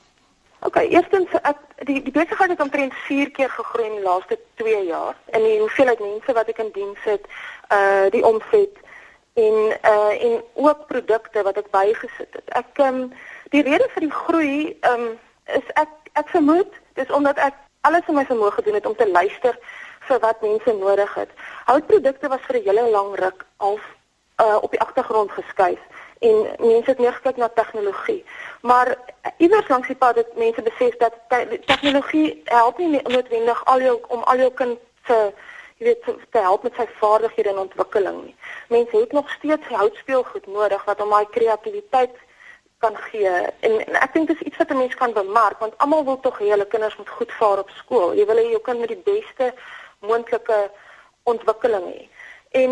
OK, 0.60 0.76
eerstens 0.76 1.30
ek 1.44 1.58
die 1.86 2.02
die 2.02 2.12
besigheid 2.12 2.50
het 2.50 2.62
omtrent 2.62 2.94
4 2.94 3.32
keer 3.32 3.50
gegroei 3.50 3.86
in 3.86 3.96
die 3.96 4.08
laaste 4.10 4.40
2 4.56 4.86
jaar. 4.86 5.16
In 5.26 5.44
die 5.44 5.60
hoeveelheid 5.60 6.00
mense 6.00 6.34
wat 6.34 6.48
ek 6.48 6.58
in 6.58 6.72
diens 6.74 7.04
het, 7.04 7.26
uh 7.72 8.10
die 8.10 8.26
omset 8.26 8.74
en 9.38 9.58
uh 9.94 10.24
en 10.28 10.44
ook 10.54 10.86
produkte 10.88 11.42
wat 11.44 11.58
ek 11.58 11.70
bygesit 11.72 12.32
het. 12.32 12.48
Ek 12.58 12.80
um, 12.82 13.12
die 13.54 13.62
rede 13.62 13.86
vir 13.94 14.08
die 14.08 14.16
groei 14.22 14.78
um, 14.92 15.10
is 15.60 15.68
ek 15.82 15.92
ek 16.18 16.32
vermoed 16.34 16.80
dis 16.98 17.12
omdat 17.14 17.38
ek 17.38 17.54
alles 17.86 18.08
in 18.10 18.18
my 18.18 18.26
vermoë 18.26 18.56
gedoen 18.56 18.80
het 18.80 18.90
om 18.90 18.96
te 18.98 19.10
luister 19.10 19.60
vir 20.08 20.20
wat 20.24 20.42
mense 20.42 20.74
nodig 20.80 21.14
het. 21.14 21.30
Houtprodukte 21.70 22.32
was 22.34 22.42
vir 22.48 22.58
'n 22.58 22.66
hele 22.70 22.90
lang 22.90 23.14
ruk 23.22 23.46
al 23.58 23.80
uh 24.42 24.58
op 24.62 24.72
die 24.72 24.82
agtergrond 24.82 25.32
geskuif 25.32 25.80
en 26.20 26.36
mense 26.60 26.90
het 26.90 27.00
meer 27.00 27.14
gekyk 27.14 27.38
na 27.38 27.50
tegnologie. 27.50 28.26
Maar 28.62 28.96
iewers 29.38 29.68
langs 29.68 29.88
die 29.88 29.96
pad 29.96 30.16
het 30.16 30.38
mense 30.38 30.62
besef 30.62 30.98
dat 30.98 31.14
te 31.28 31.60
tegnologie 31.66 32.42
help 32.46 32.78
nie 32.78 33.02
noodwendig 33.04 33.66
al 33.66 33.82
jou 33.82 34.00
om 34.08 34.24
al 34.24 34.38
jou 34.38 34.52
kind 34.54 34.78
se 35.06 35.34
jy 35.78 35.86
weet 35.86 36.04
te 36.32 36.40
help 36.42 36.64
met 36.64 36.78
sy 36.78 36.88
vaardighede 37.00 37.50
en 37.50 37.66
ontwikkeling 37.66 38.24
nie. 38.24 38.36
Mense 38.74 38.98
het 38.98 39.12
nog 39.12 39.30
steeds 39.30 39.68
houtspeelgoed 39.68 40.48
nodig 40.48 40.86
wat 40.86 41.00
hom 41.04 41.14
daai 41.14 41.30
kreatiwiteit 41.36 42.16
kan 42.82 42.98
gee. 43.10 43.30
En, 43.66 43.78
en 43.86 44.00
ek 44.02 44.14
dink 44.14 44.28
dis 44.32 44.42
iets 44.50 44.58
wat 44.58 44.74
'n 44.74 44.78
mens 44.78 44.96
kan 44.96 45.14
bemark 45.14 45.60
want 45.60 45.78
almal 45.78 46.06
wil 46.06 46.20
tog 46.20 46.40
hê 46.40 46.50
hulle 46.50 46.68
kinders 46.68 46.98
moet 46.98 47.10
goed 47.10 47.32
vaar 47.40 47.60
op 47.60 47.70
skool. 47.70 48.14
Jy 48.14 48.26
wil 48.26 48.42
hê 48.42 48.50
jou 48.52 48.62
kind 48.62 48.80
moet 48.80 48.94
die 48.94 49.06
beste 49.06 49.54
moontlike 50.00 50.72
ontwikkeling 51.24 51.86
hê. 51.94 52.08
En 52.52 52.72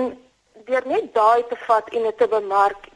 deur 0.65 0.85
net 0.85 1.13
daai 1.13 1.43
te 1.49 1.55
vat 1.67 1.89
en 1.89 2.03
dit 2.03 2.17
te 2.17 2.27
bemark 2.27 2.89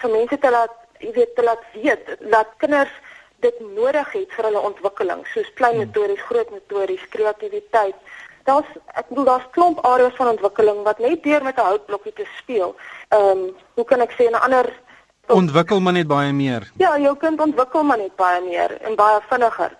vir 0.00 0.10
mense 0.10 0.38
te 0.38 0.50
laat 0.50 0.74
jy 0.98 1.12
weet 1.12 1.34
te 1.36 1.42
laat 1.42 1.64
weet 1.72 2.16
dat 2.20 2.48
kinders 2.56 2.92
dit 3.44 3.60
nodig 3.60 4.12
het 4.12 4.32
vir 4.32 4.48
hulle 4.48 4.60
ontwikkeling 4.68 5.26
soos 5.32 5.50
klein 5.54 5.76
hmm. 5.76 5.84
motories, 5.84 6.22
groot 6.28 6.50
motories, 6.50 7.08
kreatiwiteit 7.08 7.96
daar's 8.46 8.70
ek 8.94 9.08
bedoel 9.08 9.24
daar's 9.24 9.48
klomp 9.50 9.84
areas 9.84 10.16
van 10.18 10.32
ontwikkeling 10.34 10.82
wat 10.88 10.98
net 10.98 11.22
deur 11.22 11.42
met 11.42 11.58
'n 11.58 11.68
houtblokkie 11.70 12.12
te 12.12 12.26
speel. 12.38 12.76
Ehm 13.08 13.30
um, 13.30 13.54
hoe 13.74 13.84
kan 13.84 14.00
ek 14.00 14.12
sê 14.18 14.30
'n 14.30 14.34
ander 14.34 14.72
ontwikkel 15.26 15.80
maar 15.80 15.92
net 15.92 16.06
baie 16.06 16.32
meer. 16.32 16.70
Ja, 16.76 16.98
jou 16.98 17.16
kind 17.16 17.40
ontwikkel 17.40 17.82
maar 17.82 17.98
net 17.98 18.16
baie 18.16 18.42
meer 18.42 18.78
en 18.82 18.94
baie 18.94 19.20
vinniger. 19.28 19.76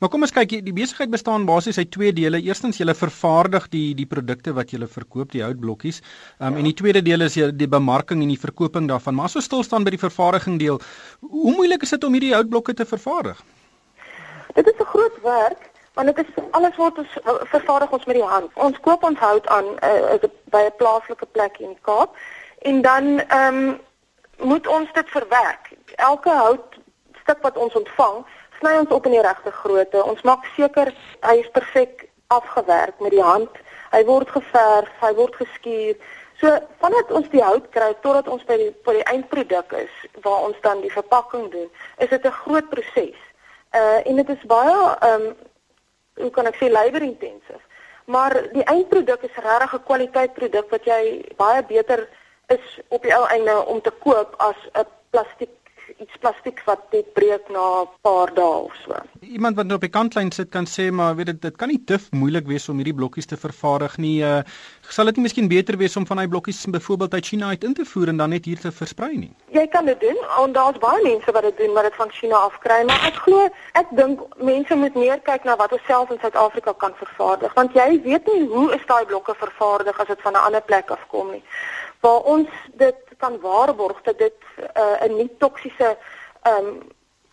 Maar 0.00 0.08
kom 0.08 0.24
ons 0.24 0.32
kyk, 0.32 0.54
die 0.64 0.72
besigheid 0.72 1.10
bestaan 1.12 1.44
basies 1.48 1.78
uit 1.78 1.90
twee 1.92 2.12
dele. 2.12 2.40
Eerstens 2.40 2.78
jy 2.80 2.94
vervaardig 2.94 3.68
die 3.68 3.94
die 3.94 4.06
produkte 4.06 4.54
wat 4.56 4.72
jy 4.72 4.86
verkoop, 4.86 5.30
die 5.32 5.42
houtblokkies. 5.44 6.00
Um, 6.38 6.52
ja. 6.52 6.58
En 6.58 6.64
die 6.64 6.74
tweede 6.74 7.02
deel 7.02 7.26
is 7.26 7.36
jy 7.36 7.50
die 7.52 7.68
bemarking 7.68 8.22
en 8.22 8.28
die 8.28 8.40
verkoping 8.40 8.88
daarvan. 8.88 9.14
Maar 9.14 9.24
as 9.24 9.36
ons 9.36 9.44
stil 9.44 9.62
staan 9.62 9.84
by 9.84 9.90
die 9.90 10.00
vervaardiging 10.00 10.58
deel, 10.58 10.80
hoe 11.20 11.54
moeilik 11.54 11.82
is 11.82 11.90
dit 11.90 12.04
om 12.04 12.12
hierdie 12.16 12.34
houtblokke 12.34 12.74
te 12.74 12.86
vervaardig? 12.88 13.42
Dit 14.54 14.66
is 14.66 14.80
'n 14.80 14.84
groot 14.84 15.20
werk 15.22 15.70
want 15.98 16.16
dit 16.16 16.26
is 16.28 16.42
alles 16.50 16.76
word 16.76 16.98
ons 16.98 17.14
eh, 17.24 17.32
vervaardig 17.50 17.90
ons 17.96 18.04
met 18.04 18.18
die 18.20 18.28
hand. 18.32 18.50
Ons 18.54 18.80
koop 18.86 19.02
ons 19.02 19.18
hout 19.18 19.46
aan 19.50 19.68
uh, 19.82 20.18
by 20.54 20.62
'n 20.66 20.76
plaaslike 20.78 21.26
plek 21.34 21.58
in 21.58 21.74
die 21.74 21.84
Kaap 21.88 22.14
en 22.70 22.82
dan 22.82 23.18
ehm 23.20 23.58
um, 23.58 23.80
moet 24.50 24.66
ons 24.66 24.92
dit 24.92 25.08
verwerk. 25.10 25.72
Elke 25.96 26.30
houtstuk 26.30 27.40
wat 27.42 27.56
ons 27.56 27.74
ontvang, 27.74 28.22
sny 28.60 28.76
ons 28.78 28.94
op 28.94 29.06
in 29.06 29.16
die 29.16 29.24
regte 29.26 29.50
grootte. 29.50 30.04
Ons 30.04 30.22
maak 30.22 30.46
seker 30.54 30.94
hy 31.26 31.34
is 31.42 31.50
perfek 31.50 32.06
afgewerk 32.26 33.00
met 33.00 33.10
die 33.10 33.22
hand. 33.22 33.50
Hy 33.90 34.04
word 34.04 34.30
geverf, 34.30 34.94
hy 35.00 35.12
word 35.18 35.34
geskuur. 35.34 35.98
So 36.38 36.54
vandat 36.78 37.10
ons 37.10 37.26
die 37.34 37.42
hout 37.42 37.66
kry 37.74 37.90
totdat 38.06 38.30
ons 38.30 38.44
by 38.46 38.56
die 38.62 38.70
by 38.86 38.94
die 39.00 39.08
eindproduk 39.10 39.74
is 39.82 39.94
waar 40.22 40.46
ons 40.46 40.62
dan 40.62 40.80
die 40.86 40.94
verpakking 40.94 41.50
doen, 41.50 41.70
is 41.98 42.14
dit 42.14 42.24
'n 42.24 42.40
groot 42.44 42.68
proses. 42.70 43.18
Uh 43.74 43.98
en 44.06 44.16
dit 44.16 44.28
is 44.28 44.46
baie 44.46 44.78
ehm 45.02 45.26
um, 45.26 45.36
hoe 46.20 46.30
kan 46.30 46.46
ek 46.46 46.56
sê 46.60 46.70
labor 46.70 47.02
intensive. 47.02 47.60
Maar 48.04 48.32
die 48.52 48.64
eindproduk 48.64 49.22
is 49.22 49.36
regtig 49.36 49.74
'n 49.74 49.84
kwaliteitproduk 49.84 50.70
wat 50.70 50.84
jy 50.84 51.24
baie 51.36 51.62
beter 51.62 52.08
is 52.48 52.80
op 52.88 53.02
die 53.02 53.14
ou 53.16 53.24
einde 53.26 53.66
om 53.66 53.80
te 53.80 53.92
koop 54.04 54.34
as 54.38 54.56
'n 54.72 54.86
plastiek 55.10 55.50
iets 55.98 56.18
plastiek 56.22 56.60
wat 56.66 56.82
dit 56.90 57.06
breek 57.12 57.48
na 57.48 57.82
'n 57.82 57.88
paar 58.00 58.34
dae 58.34 58.58
of 58.68 58.74
so. 58.84 58.94
Iemand 59.20 59.56
wat 59.56 59.66
nou 59.66 59.74
op 59.74 59.80
die 59.80 59.96
kantlyn 59.98 60.32
sit 60.32 60.48
kan 60.48 60.66
sê 60.66 60.90
maar 60.90 61.16
weet 61.16 61.26
dit 61.26 61.42
dit 61.42 61.56
kan 61.56 61.68
nie 61.68 61.82
te 61.84 61.98
moeilik 62.10 62.46
wees 62.46 62.68
om 62.68 62.76
hierdie 62.76 62.94
blokkies 62.94 63.26
te 63.26 63.36
vervaardig 63.36 63.96
nie. 63.96 64.22
Uh, 64.22 64.42
sal 64.80 65.04
dit 65.04 65.16
nie 65.16 65.22
miskien 65.22 65.48
beter 65.48 65.76
wees 65.76 65.96
om 65.96 66.06
van 66.06 66.16
daai 66.16 66.28
blokkies 66.28 66.64
byvoorbeeld 66.64 67.14
uit 67.14 67.26
China 67.26 67.48
uit 67.48 67.64
in 67.64 67.74
te 67.74 67.84
voer 67.84 68.08
en 68.08 68.16
dan 68.16 68.30
net 68.30 68.44
hier 68.44 68.58
te 68.58 68.72
versprei 68.72 69.16
nie? 69.16 69.32
Jy 69.50 69.66
kan 69.66 69.84
dit 69.84 70.00
doen. 70.00 70.18
En 70.38 70.52
daar's 70.52 70.78
baie 70.78 71.02
mense 71.02 71.32
wat 71.32 71.42
dit 71.42 71.56
doen 71.56 71.72
wat 71.72 71.82
dit 71.82 71.94
van 71.94 72.10
China 72.10 72.36
afkry, 72.36 72.84
maar 72.84 73.04
ek 73.06 73.14
glo 73.14 73.48
ek 73.72 73.86
dink 73.90 74.20
mense 74.36 74.74
moet 74.74 74.94
meer 74.94 75.20
kyk 75.20 75.44
na 75.44 75.56
wat 75.56 75.72
ons 75.72 75.86
self 75.86 76.10
in 76.10 76.18
Suid-Afrika 76.20 76.72
kan 76.72 76.94
vervaardig 76.94 77.54
want 77.54 77.72
jy 77.72 78.00
weet 78.02 78.26
nie 78.26 78.46
hoe 78.46 78.74
is 78.74 78.86
daai 78.86 79.04
blokke 79.04 79.34
vervaardig 79.34 80.00
as 80.00 80.06
dit 80.06 80.20
van 80.22 80.32
'n 80.32 80.46
ander 80.46 80.62
plek 80.62 80.90
afkom 80.90 81.30
nie. 81.30 81.42
Waar 82.00 82.20
ons 82.20 82.48
dit 82.74 83.07
kan 83.18 83.40
waarborg 83.40 84.02
dat 84.02 84.18
dit 84.18 84.38
uh, 84.76 85.02
'n 85.06 85.16
nie 85.16 85.30
toksiese 85.38 85.96
ehm 86.42 86.66
um, 86.66 86.78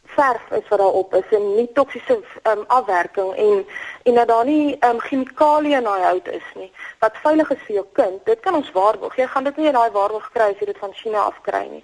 verf 0.05 0.51
is 0.51 0.67
wat 0.67 0.79
daarop 0.79 1.13
is 1.13 1.29
en 1.37 1.55
nie 1.55 1.71
toksiese 1.73 2.19
ehm 2.41 2.57
um, 2.57 2.63
afwerking 2.67 3.35
en 3.35 3.65
en 4.03 4.15
dat 4.15 4.27
daar 4.27 4.45
nie 4.45 4.77
ehm 4.79 4.91
um, 4.91 4.99
chemikalieë 4.99 5.77
in 5.77 5.83
daai 5.89 6.01
hout 6.01 6.27
is 6.27 6.47
nie 6.55 6.71
wat 6.99 7.17
veilig 7.23 7.51
is 7.51 7.63
vir 7.67 7.75
jou 7.75 7.85
kind. 7.93 8.25
Dit 8.25 8.39
kan 8.39 8.55
ons 8.55 8.71
waarborg. 8.71 9.15
Jy 9.15 9.27
gaan 9.27 9.43
dit 9.43 9.57
nie 9.57 9.67
in 9.67 9.77
daai 9.77 9.91
waarborg 9.91 10.29
kry 10.33 10.49
as 10.51 10.59
jy 10.59 10.65
dit 10.65 10.83
van 10.83 10.93
China 10.93 11.19
af 11.19 11.41
kry 11.41 11.65
nie. 11.69 11.83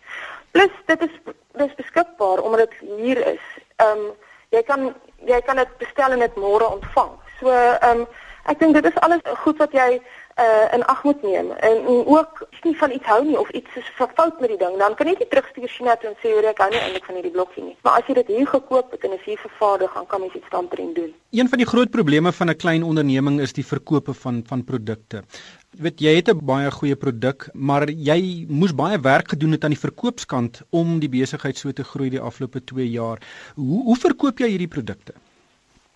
Plus 0.52 0.74
dit 0.86 1.02
is 1.08 1.16
dis 1.60 1.76
beskikbaar 1.76 2.40
omdat 2.40 2.70
dit 2.70 2.90
hier 2.98 3.26
is. 3.36 3.46
Ehm 3.76 4.06
um, 4.06 4.12
jy 4.50 4.64
kan 4.64 4.94
jy 5.26 5.42
kan 5.42 5.56
dit 5.56 5.78
bestel 5.78 6.12
en 6.12 6.20
dit 6.20 6.36
môre 6.36 6.68
ontvang. 6.78 7.14
So 7.40 7.50
ehm 7.52 8.02
um, 8.02 8.08
ek 8.46 8.60
dink 8.60 8.74
dit 8.74 8.86
is 8.86 9.00
alles 9.06 9.22
goed 9.44 9.58
wat 9.58 9.72
jy 9.72 10.02
uh 10.40 10.74
in 10.74 10.86
ag 10.86 11.04
moet 11.04 11.22
neem. 11.22 11.52
En, 11.52 11.78
en 11.86 12.06
ook 12.06 12.48
nie 12.64 12.78
van 12.78 12.92
iets 12.92 13.06
hou 13.06 13.26
nie 13.26 13.40
of 13.40 13.50
iets 13.50 13.76
is 13.76 13.92
fout 13.96 14.40
met 14.40 14.50
die 14.50 14.58
ding 14.58 14.78
dan 14.78 14.96
kan 14.96 15.08
jy 15.08 15.16
nie 15.18 15.28
terugstuur 15.28 15.68
China 15.68 15.96
toe 15.96 16.10
en 16.10 16.18
sê 16.22 16.34
hoor 16.34 16.48
ek 16.52 16.62
hou 16.64 16.70
nie 16.72 16.82
eintlik 16.82 17.08
van 17.10 17.18
hierdie 17.18 17.34
blokkie 17.38 17.64
nie. 17.64 17.76
Maar 17.82 18.00
as 18.00 18.10
jy 18.10 18.18
dit 18.20 18.28
hier 18.36 18.48
gekoop 18.48 18.92
het 18.92 19.08
en 19.08 19.16
is 19.18 19.26
hier 19.26 19.42
vervaardig 19.42 19.94
dan 19.94 20.08
kan 20.12 20.24
mens 20.24 20.38
iets 20.40 20.52
daarin 20.54 20.94
doen. 20.94 21.14
Een 21.32 21.50
van 21.50 21.64
die 21.64 21.68
groot 21.68 21.92
probleme 21.92 22.32
van 22.32 22.50
'n 22.50 22.62
klein 22.64 22.84
onderneming 22.84 23.40
is 23.42 23.54
die 23.54 23.66
verkope 23.66 24.14
van 24.14 24.44
van 24.48 24.64
produkte. 24.64 25.24
Weet 25.72 26.00
jy 26.00 26.16
het 26.16 26.30
'n 26.30 26.46
baie 26.46 26.72
goeie 26.72 26.96
produk 26.96 27.50
maar 27.54 27.90
jy 27.90 28.46
moes 28.50 28.76
baie 28.76 29.00
werk 29.00 29.30
gedoen 29.30 29.52
het 29.52 29.64
aan 29.64 29.76
die 29.76 29.86
verkoopskant 29.88 30.62
om 30.70 31.00
die 31.00 31.10
besigheid 31.10 31.58
so 31.58 31.72
te 31.72 31.84
groei 31.84 32.10
die 32.10 32.20
afgelope 32.20 32.64
2 32.64 32.90
jaar. 32.90 33.18
Hoe 33.56 33.84
hoe 33.84 33.96
verkoop 33.96 34.40
jy 34.40 34.48
hierdie 34.48 34.68
produkte 34.78 35.14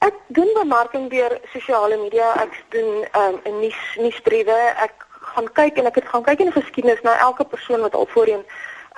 Ek 0.06 0.18
doen 0.28 0.50
bemarking 0.54 1.10
deur 1.10 1.34
sosiale 1.50 1.98
media. 1.98 2.28
Ek 2.44 2.54
doen 2.70 2.90
ehm, 3.12 3.38
'n 3.44 3.50
um, 3.50 3.60
nuus 3.60 3.80
nuusbriewe. 3.98 4.58
Ek 4.86 4.94
gaan 5.34 5.48
kyk 5.52 5.78
en 5.78 5.86
ek 5.90 5.96
het 5.96 6.12
gaan 6.12 6.24
kyk 6.24 6.40
in 6.40 6.52
die 6.52 6.62
geskiedenis 6.62 7.02
na 7.02 7.18
elke 7.20 7.46
persoon 7.46 7.82
wat 7.82 7.96
al 7.96 8.06
voorheen 8.14 8.44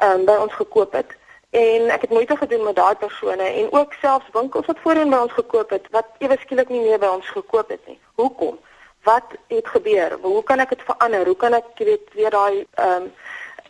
um, 0.03 0.25
by 0.25 0.35
ons 0.45 0.53
gekoop 0.53 0.91
het. 0.99 1.15
En 1.49 1.89
ek 1.95 2.01
het 2.01 2.09
moeite 2.09 2.35
gedoen 2.37 2.63
met 2.63 2.75
daai 2.75 2.95
persone 2.95 3.43
en 3.43 3.71
ook 3.71 3.93
selfs 4.01 4.33
winkels 4.33 4.65
wat 4.65 4.83
voorheen 4.83 5.09
by 5.09 5.21
ons 5.27 5.37
gekoop 5.39 5.69
het 5.69 5.87
wat 5.95 6.07
ewe 6.19 6.37
skielik 6.41 6.69
nie 6.69 6.83
meer 6.83 6.99
by 6.99 7.13
ons 7.19 7.29
gekoop 7.29 7.69
het 7.69 7.87
nie. 7.87 7.99
Hoekom? 8.19 8.59
Wat 9.03 9.39
het 9.47 9.67
gebeur? 9.67 10.17
Hoe 10.21 10.43
kan 10.43 10.59
ek 10.59 10.75
dit 10.75 10.83
verander? 10.91 11.25
Hoe 11.25 11.39
kan 11.39 11.53
ek 11.53 11.71
weet 11.77 12.13
weer 12.19 12.35
daai 12.35 12.65
ehm 12.75 13.07
um, 13.07 13.11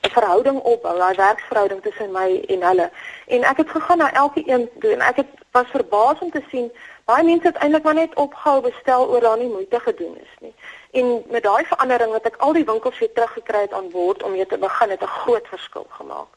'n 0.01 0.09
verhouding 0.09 0.59
opbou, 0.59 0.97
daai 0.97 1.15
werksverhouding 1.15 1.81
tussen 1.81 2.11
my 2.11 2.43
en 2.47 2.61
hulle. 2.63 2.91
En 3.27 3.43
ek 3.43 3.57
het 3.57 3.69
gegaan 3.69 3.97
na 3.97 4.13
elke 4.13 4.41
een 4.45 4.69
toe 4.79 4.91
en 4.91 5.01
ek 5.01 5.15
het 5.15 5.31
was 5.51 5.69
verbaas 5.73 6.19
om 6.19 6.31
te 6.31 6.43
sien 6.49 6.71
baie 7.07 7.23
mense 7.23 7.47
het 7.47 7.59
eintlik 7.63 7.83
maar 7.83 7.95
net 7.95 8.15
opgehou 8.15 8.61
bestel 8.61 9.07
oor 9.07 9.23
daar 9.23 9.37
nie 9.39 9.49
moeite 9.49 9.79
gedoen 9.79 10.17
is 10.21 10.33
nie. 10.43 10.53
En 10.99 11.23
met 11.31 11.43
daai 11.43 11.63
verandering 11.65 12.11
wat 12.11 12.25
ek 12.25 12.39
al 12.47 12.53
die 12.57 12.65
winkels 12.67 12.99
weer 12.99 13.13
teruggekry 13.13 13.61
het 13.67 13.73
aan 13.73 13.89
boord 13.93 14.23
om 14.23 14.35
mee 14.35 14.45
te 14.45 14.57
begin 14.57 14.89
het 14.89 15.03
'n 15.03 15.15
groot 15.23 15.47
verskil 15.47 15.85
gemaak. 15.89 16.31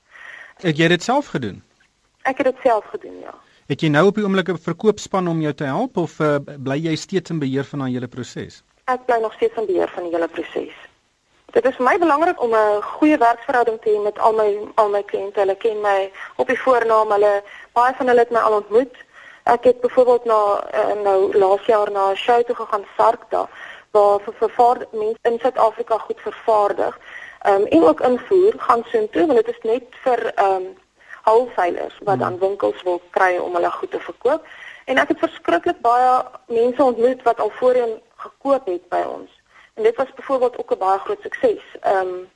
Het 0.63 0.77
jy 0.77 0.89
dit 0.89 1.03
self 1.03 1.27
gedoen? 1.27 1.63
Ek 2.23 2.37
het 2.37 2.47
dit 2.47 2.57
self 2.63 2.85
gedoen, 2.85 3.19
ja. 3.21 3.35
Het 3.67 3.81
jy 3.81 3.89
nou 3.89 4.07
op 4.07 4.15
die 4.15 4.25
oomblik 4.25 4.49
'n 4.49 4.59
verkoopspan 4.59 5.29
om 5.29 5.41
jou 5.41 5.55
te 5.55 5.65
help 5.65 5.97
of 5.97 6.19
uh, 6.19 6.37
bly 6.59 6.77
jy 6.77 6.97
steeds 6.97 7.31
in 7.31 7.39
beheer 7.39 7.65
van 7.65 7.79
daai 7.79 7.93
hele 7.93 8.09
proses? 8.09 8.63
Ek 8.85 9.05
bly 9.07 9.19
nog 9.21 9.33
steeds 9.33 9.57
in 9.57 9.67
beheer 9.67 9.89
van 9.89 10.03
die 10.03 10.13
hele 10.13 10.29
proses. 10.29 10.75
Dit 11.51 11.65
is 11.65 11.77
vir 11.77 11.87
my 11.87 11.99
belangrik 11.99 12.43
om 12.43 12.55
'n 12.55 12.83
goeie 12.83 13.19
werksverhouding 13.19 13.81
te 13.81 13.91
hê 13.91 14.03
met 14.03 14.19
al 14.19 14.33
my 14.33 14.59
al 14.75 14.89
my 14.89 15.03
kliënte. 15.03 15.41
Hulle 15.41 15.57
ken 15.57 15.81
my 15.81 16.11
op 16.37 16.47
die 16.47 16.61
voornaam. 16.61 17.11
Hulle 17.11 17.43
baie 17.73 17.95
van 17.95 18.07
hulle 18.07 18.21
het 18.21 18.31
my 18.31 18.39
al 18.39 18.53
ontmoet. 18.53 18.97
Ek 19.51 19.65
het 19.65 19.81
byvoorbeeld 19.81 20.25
na 20.25 20.41
uh, 20.75 21.03
nou 21.03 21.39
laas 21.39 21.65
jaar 21.67 21.91
na 21.91 22.11
'n 22.11 22.17
show 22.17 22.43
toe 22.43 22.55
gegaan 22.55 22.85
Sarkda 22.97 23.49
waar 23.91 24.21
vir 24.21 24.35
vervaardig 24.35 24.93
mense 24.93 25.19
in 25.31 25.39
Suid-Afrika 25.39 25.99
goed 25.99 26.21
vervaardig. 26.21 26.99
Ehm 27.41 27.61
um, 27.61 27.67
en 27.67 27.83
ook 27.83 28.01
invoer 28.01 28.55
gaan 28.57 28.85
so 28.87 28.99
intoe 28.99 29.27
want 29.27 29.45
dit 29.45 29.49
is 29.55 29.63
net 29.63 29.85
vir 30.05 30.35
ehm 30.35 30.55
um, 30.55 30.77
wholesalers 31.25 31.99
wat 31.99 32.19
dan 32.19 32.33
hmm. 32.33 32.39
winkels 32.39 32.83
wil 32.83 33.01
kry 33.11 33.37
om 33.37 33.55
hulle 33.55 33.71
goed 33.71 33.91
te 33.91 34.01
verkoop. 34.01 34.47
En 34.85 34.99
ek 34.99 35.09
het 35.09 35.19
verskriklik 35.19 35.81
baie 35.81 36.25
mense 36.47 36.83
ontmoet 36.83 37.23
wat 37.23 37.41
al 37.41 37.51
voorheen 37.51 38.01
gekoop 38.17 38.67
het 38.67 38.89
by 38.89 39.03
ons. 39.17 39.31
En 39.75 39.83
dit 39.83 39.97
was 39.97 40.15
byvoorbeeld 40.15 40.59
ook 40.59 40.71
'n 40.71 40.79
baie 40.79 40.99
groot 40.99 41.23
sukses. 41.23 41.65
Ehm 41.81 42.07
um, 42.07 42.31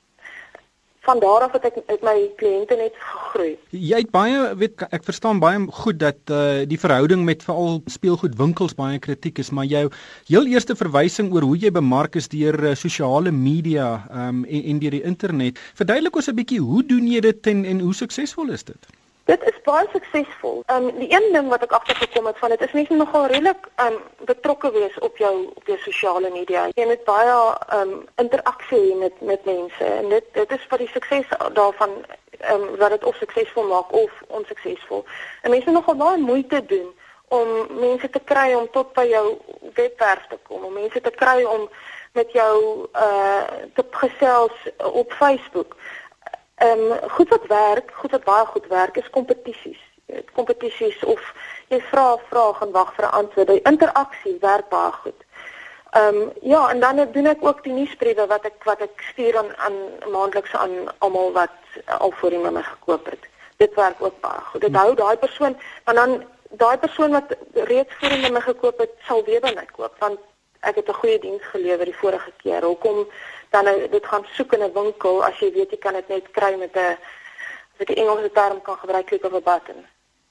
van 1.05 1.21
daar 1.21 1.45
af 1.45 1.53
het 1.55 1.67
ek 1.69 1.77
met 1.87 2.03
my 2.05 2.15
kliënte 2.39 2.77
net 2.79 2.97
gegroei. 2.99 3.53
Jy 3.69 4.01
het 4.03 4.11
baie 4.13 4.41
weet 4.57 4.85
ek 4.89 5.05
verstaan 5.07 5.39
baie 5.43 5.61
goed 5.79 5.99
dat 6.01 6.33
uh, 6.33 6.63
die 6.69 6.79
verhouding 6.81 7.25
met 7.27 7.45
veral 7.45 7.81
speelgoedwinkels 7.91 8.75
baie 8.79 8.99
kritiek 8.99 9.39
is, 9.43 9.51
maar 9.55 9.69
jou 9.69 9.85
heel 10.31 10.51
eerste 10.51 10.75
verwysing 10.75 11.31
oor 11.33 11.45
hoe 11.47 11.57
jy 11.65 11.71
bemark 11.71 12.17
is 12.19 12.29
deur 12.33 12.57
uh, 12.63 12.75
sosiale 12.75 13.31
media 13.31 13.89
um, 14.09 14.43
en, 14.45 14.67
en 14.73 14.83
deur 14.83 14.97
die 14.97 15.05
internet. 15.05 15.61
Verduidelik 15.77 16.15
ons 16.15 16.29
'n 16.31 16.39
bietjie 16.41 16.61
hoe 16.61 16.83
doen 16.83 17.07
jy 17.07 17.21
dit 17.29 17.53
en 17.53 17.65
en 17.65 17.79
hoe 17.79 17.93
suksesvol 17.93 18.49
is 18.49 18.63
dit? 18.63 18.93
Dit 19.25 19.43
is 19.43 19.61
baie 19.65 19.87
suksesvol. 19.91 20.61
Ehm 20.65 20.83
um, 20.87 20.97
die 20.99 21.09
een 21.13 21.31
ding 21.33 21.47
wat 21.49 21.63
ek 21.65 21.71
agtergekom 21.71 22.25
het 22.29 22.37
van 22.37 22.49
dit 22.53 22.61
is 22.61 22.71
mense 22.77 22.93
nogal 22.93 23.25
redelik 23.25 23.69
ehm 23.75 23.93
um, 23.93 24.25
betrokke 24.29 24.71
wees 24.71 24.99
op 24.99 25.17
jou 25.17 25.33
op 25.53 25.65
jou 25.67 25.77
sosiale 25.81 26.29
media. 26.29 26.67
Jy 26.73 26.85
moet 26.85 27.03
baie 27.03 27.31
ehm 27.31 27.79
um, 27.79 28.03
interaksie 28.21 28.81
hê 28.83 28.99
met 28.99 29.21
met 29.21 29.45
mense 29.45 29.85
en 29.85 30.09
dit 30.09 30.27
dit 30.33 30.51
is 30.51 30.67
wat 30.69 30.79
die 30.79 30.91
sukses 30.93 31.33
daarvan 31.57 31.97
ehm 32.37 32.61
um, 32.61 32.77
wat 32.77 32.93
dit 32.93 33.03
of 33.03 33.15
suksesvol 33.15 33.67
maak 33.73 33.91
of 33.91 34.21
onsuksesvol. 34.27 35.05
En 35.41 35.49
mense 35.49 35.69
moet 35.69 35.79
nogal 35.79 35.99
baie 36.05 36.21
moeite 36.21 36.65
doen 36.65 36.93
om 37.27 37.47
mense 37.79 38.09
te 38.09 38.19
kry 38.19 38.53
om 38.53 38.69
tot 38.71 38.93
by 38.93 39.07
jou 39.09 39.25
webwerf 39.73 40.27
te 40.29 40.37
kom, 40.43 40.63
om 40.63 40.73
mense 40.73 41.01
te 41.01 41.11
kry 41.11 41.43
om 41.43 41.69
met 42.13 42.31
jou 42.31 42.87
uh 42.93 43.43
te 43.73 43.83
gesels 43.91 44.69
op 44.77 45.13
Facebook. 45.13 45.75
Ehm 46.55 46.79
um, 46.79 47.09
goed 47.09 47.29
wat 47.29 47.45
werk, 47.47 47.91
goed 47.93 48.11
wat 48.11 48.23
baie 48.23 48.45
goed 48.45 48.67
werk 48.67 48.97
is 48.97 49.09
kompetisies. 49.09 49.81
Kompetisies 50.33 51.03
of 51.03 51.21
jy 51.67 51.81
vra 51.91 52.17
vrae 52.29 52.53
en 52.61 52.71
wag 52.71 52.93
vir 52.95 53.05
'n 53.05 53.17
antwoord. 53.21 53.47
Die 53.47 53.61
interaksie 53.61 54.37
werk 54.39 54.69
baie 54.69 54.91
goed. 54.91 55.19
Ehm 55.91 56.15
um, 56.15 56.31
ja, 56.41 56.69
en 56.69 56.79
dan 56.79 57.11
doen 57.11 57.25
ek 57.25 57.43
ook 57.45 57.63
die 57.63 57.73
nuusbriewe 57.73 58.27
wat 58.27 58.45
ek 58.45 58.63
wat 58.63 58.81
ek 58.81 59.01
stuur 59.11 59.37
aan 59.37 59.51
aan 59.57 59.77
maandeliks 60.11 60.53
aan 60.53 60.75
almal 60.97 61.31
wat 61.31 61.57
al 61.97 62.11
voorheen 62.11 62.41
met 62.41 62.53
my 62.53 62.63
gekoop 62.63 63.05
het. 63.05 63.27
Dit 63.57 63.73
werk 63.75 64.01
ook 64.01 64.19
baie 64.19 64.41
goed. 64.51 64.61
Dit 64.61 64.75
hou 64.75 64.95
daai 64.95 65.17
persoon, 65.17 65.57
want 65.83 65.97
dan 65.97 66.23
daai 66.49 66.77
persoon 66.77 67.11
wat 67.11 67.35
reeds 67.53 67.93
voorheen 67.99 68.21
met 68.21 68.31
my 68.31 68.41
gekoop 68.41 68.77
het, 68.77 68.91
sal 69.07 69.23
weer 69.23 69.41
by 69.41 69.51
my 69.55 69.65
koop 69.71 69.95
want 69.99 70.19
ek 70.59 70.75
het 70.75 70.89
'n 70.89 70.99
goeie 71.01 71.19
diens 71.19 71.43
gelewer 71.43 71.85
die 71.85 71.99
vorige 72.01 72.31
keer. 72.37 72.63
Hoekom 72.63 73.07
dan 73.51 73.65
nou 73.65 73.75
dit 73.89 74.05
gaan 74.05 74.25
soek 74.35 74.53
in 74.53 74.63
'n 74.63 74.73
winkel 74.73 75.23
as 75.23 75.39
jy 75.39 75.51
weet 75.53 75.71
jy 75.71 75.77
kan 75.77 75.93
dit 75.93 76.09
net 76.09 76.31
kry 76.31 76.55
met 76.57 76.75
'n 76.75 76.97
as 77.73 77.79
ek 77.79 77.89
'n 77.89 78.01
Engelse 78.01 78.31
term 78.31 78.61
kan 78.61 78.77
gebruik 78.77 79.05
klik 79.05 79.23
op 79.23 79.33
'n 79.33 79.43
button. 79.43 79.85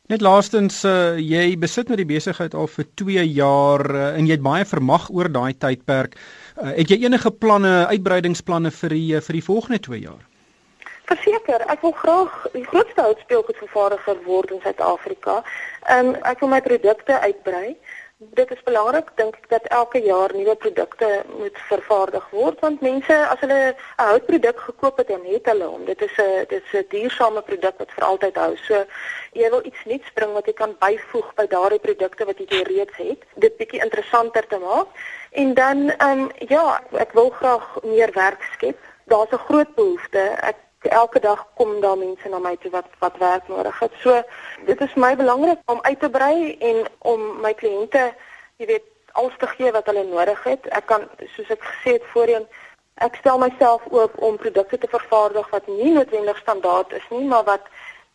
Net 0.05 0.21
laastens 0.21 0.83
uh, 0.85 1.17
jy 1.17 1.57
besit 1.57 1.89
met 1.89 1.97
die 1.97 2.05
besigheid 2.05 2.55
al 2.55 2.67
vir 2.69 2.85
2 3.01 3.23
jaar 3.25 3.85
uh, 3.89 4.17
en 4.19 4.27
jy 4.27 4.37
het 4.37 4.43
baie 4.45 4.65
vermag 4.65 5.07
oor 5.09 5.31
daai 5.33 5.57
tydperk. 5.57 6.19
Uh, 6.61 6.75
het 6.77 6.91
jy 6.93 6.99
enige 7.07 7.31
planne, 7.31 7.87
uitbreidingsplanne 7.89 8.71
vir 8.71 8.91
die 8.93 9.21
vir 9.21 9.39
die 9.39 9.47
volgende 9.47 9.81
2 9.87 10.01
jaar? 10.03 10.21
Verseker, 11.09 11.65
ek 11.73 11.81
wil 11.85 11.93
graag 11.93 12.37
die 12.53 12.67
grootste 12.69 13.01
houtspeelgoedvervaardiger 13.01 14.21
word 14.25 14.53
in 14.53 14.61
Suid-Afrika. 14.61 15.41
Ehm 15.89 16.13
um, 16.13 16.21
ek 16.29 16.45
wil 16.45 16.53
my 16.53 16.61
produkte 16.65 17.19
uitbrei 17.21 17.77
dit 18.19 18.51
is 18.51 18.63
belangrik 18.63 19.09
dink 19.19 19.37
ek 19.37 19.49
dat 19.49 19.65
elke 19.75 19.99
jaar 20.03 20.31
nuwe 20.35 20.55
produkte 20.55 21.09
moet 21.39 21.57
vervaardig 21.69 22.27
word 22.31 22.61
want 22.63 22.81
mense 22.87 23.17
as 23.27 23.41
hulle 23.43 23.59
'n 23.75 23.77
houtproduk 23.97 24.61
gekoop 24.67 24.97
het 25.03 25.11
en 25.11 25.25
het 25.25 25.47
hulle 25.51 25.65
hom. 25.65 25.85
Dit 25.85 26.03
is 26.03 26.15
'n 26.19 26.47
dit 26.49 26.63
is 26.63 26.73
'n 26.81 26.87
duursame 26.89 27.43
produk 27.43 27.75
wat 27.79 27.91
vir 27.97 28.05
altyd 28.05 28.37
hou. 28.37 28.57
So 28.57 28.85
jy 29.33 29.51
wil 29.51 29.67
iets 29.67 29.85
nuuts 29.85 30.13
bring 30.15 30.33
wat 30.33 30.47
jy 30.47 30.53
kan 30.53 30.77
byvoeg 30.79 31.35
by 31.35 31.47
daardie 31.47 31.85
produkte 31.87 32.25
wat 32.25 32.39
jy 32.39 32.63
reeds 32.63 32.97
het 32.97 33.21
dit 33.35 33.57
bietjie 33.57 33.83
interessanter 33.83 34.47
te 34.47 34.59
maak. 34.59 34.89
En 35.31 35.55
dan 35.55 35.91
ehm 35.91 36.21
um, 36.21 36.31
ja 36.39 36.83
ek 36.93 37.13
wil 37.13 37.31
graag 37.31 37.83
meer 37.83 38.13
werk 38.13 38.43
skep. 38.53 38.79
Daar's 39.07 39.33
'n 39.33 39.47
groot 39.49 39.75
behoefte. 39.75 40.23
Ek 40.41 40.57
elke 40.91 41.21
dag 41.21 41.47
kom 41.55 41.81
daar 41.81 41.99
mense 41.99 42.29
na 42.29 42.39
my 42.39 42.57
toe 42.57 42.71
wat 42.71 42.89
wat 42.99 43.17
werk 43.19 43.49
nodig 43.49 43.79
het. 43.79 43.93
So 44.03 44.23
dit 44.67 44.81
is 44.81 44.95
my 44.95 45.17
belangrik 45.17 45.59
om 45.65 45.81
uit 45.83 46.01
te 46.01 46.11
brei 46.11 46.57
en 46.59 46.85
om 46.99 47.41
my 47.41 47.55
kliënte, 47.55 48.13
jy 48.57 48.67
weet, 48.67 48.85
alles 49.13 49.35
te 49.39 49.47
gee 49.47 49.73
wat 49.73 49.87
hulle 49.87 50.05
nodig 50.05 50.43
het. 50.45 50.67
Ek 50.67 50.87
kan 50.87 51.09
soos 51.37 51.51
ek 51.55 51.63
gesê 51.63 51.97
het 51.99 52.07
voorheen, 52.13 52.47
ek 53.03 53.19
stel 53.21 53.39
myself 53.39 53.83
oop 53.91 54.15
om 54.23 54.37
produkte 54.37 54.79
te 54.79 54.91
vervaardig 54.91 55.51
wat 55.51 55.67
nie 55.67 55.93
noodwendig 55.95 56.39
standaard 56.43 56.93
is 56.93 57.07
nie, 57.11 57.25
maar 57.31 57.45
wat 57.45 57.67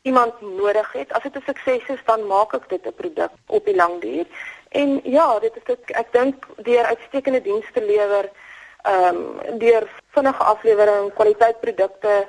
iemand 0.08 0.42
nodig 0.42 0.92
het. 0.94 1.14
As 1.14 1.24
dit 1.24 1.36
'n 1.36 1.44
sukses 1.46 1.88
is, 1.96 2.04
dan 2.06 2.28
maak 2.28 2.54
ek 2.54 2.70
dit 2.70 2.86
'n 2.86 2.94
produk 2.94 3.32
op 3.48 3.66
die 3.66 3.76
lang 3.76 4.02
duur. 4.02 4.26
En 4.70 5.00
ja, 5.04 5.40
dit 5.40 5.56
is 5.56 5.64
dit 5.64 5.92
ek 5.92 6.12
dink 6.12 6.46
deur 6.58 6.86
uitstekende 6.86 7.42
dienste 7.42 7.82
lewer, 7.82 8.30
ehm 8.84 9.16
um, 9.16 9.58
deur 9.60 9.88
vinnige 10.12 10.44
aflewering, 10.44 11.14
kwaliteitprodukte 11.14 12.28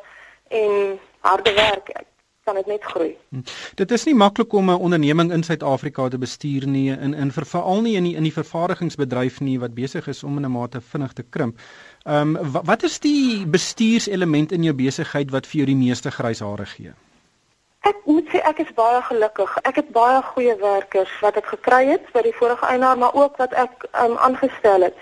en 0.51 0.99
harde 1.21 1.53
werk 1.55 1.93
kan 2.45 2.55
dit 2.55 2.67
net 2.67 2.85
groei. 2.85 3.17
Hm. 3.29 3.43
Dit 3.75 3.91
is 3.91 4.05
nie 4.05 4.15
maklik 4.15 4.53
om 4.53 4.71
'n 4.71 4.83
onderneming 4.87 5.33
in 5.33 5.43
Suid-Afrika 5.43 6.09
te 6.09 6.19
bestuur 6.19 6.67
nie 6.67 6.91
in 6.91 7.15
in 7.15 7.33
veral 7.33 7.81
nie 7.81 7.97
in 7.97 8.05
die 8.05 8.17
in 8.17 8.23
die 8.23 8.33
vervaardigingsbedryf 8.33 9.41
nie 9.41 9.59
wat 9.61 9.75
besig 9.75 10.09
is 10.09 10.23
om 10.23 10.37
in 10.37 10.45
'n 10.45 10.51
mate 10.53 10.81
vinnig 10.81 11.13
te 11.13 11.23
krimp. 11.31 11.59
Ehm 12.05 12.37
um, 12.37 12.53
wat, 12.53 12.67
wat 12.67 12.83
is 12.83 12.99
die 12.99 13.47
bestuurselement 13.47 14.53
in 14.53 14.63
jou 14.63 14.75
besigheid 14.75 15.31
wat 15.31 15.47
vir 15.47 15.57
jou 15.57 15.67
die 15.67 15.87
meeste 15.87 16.11
grys 16.11 16.41
hare 16.41 16.67
gee? 16.67 16.93
Ek 17.81 17.97
moet 18.05 18.27
sê 18.29 18.39
ek 18.45 18.59
is 18.59 18.73
baie 18.75 19.03
gelukkig. 19.03 19.59
Ek 19.63 19.77
het 19.77 19.89
baie 19.93 20.23
goeie 20.23 20.57
werkers 20.57 21.21
wat 21.21 21.37
ek 21.37 21.47
gekry 21.47 21.87
het 21.87 22.13
by 22.13 22.23
die 22.23 22.35
vorige 22.35 22.67
eienaar, 22.67 22.99
maar 22.99 23.15
ook 23.15 23.37
wat 23.37 23.53
ek 23.53 23.89
um, 24.05 24.17
aangestel 24.17 24.81
het. 24.81 24.95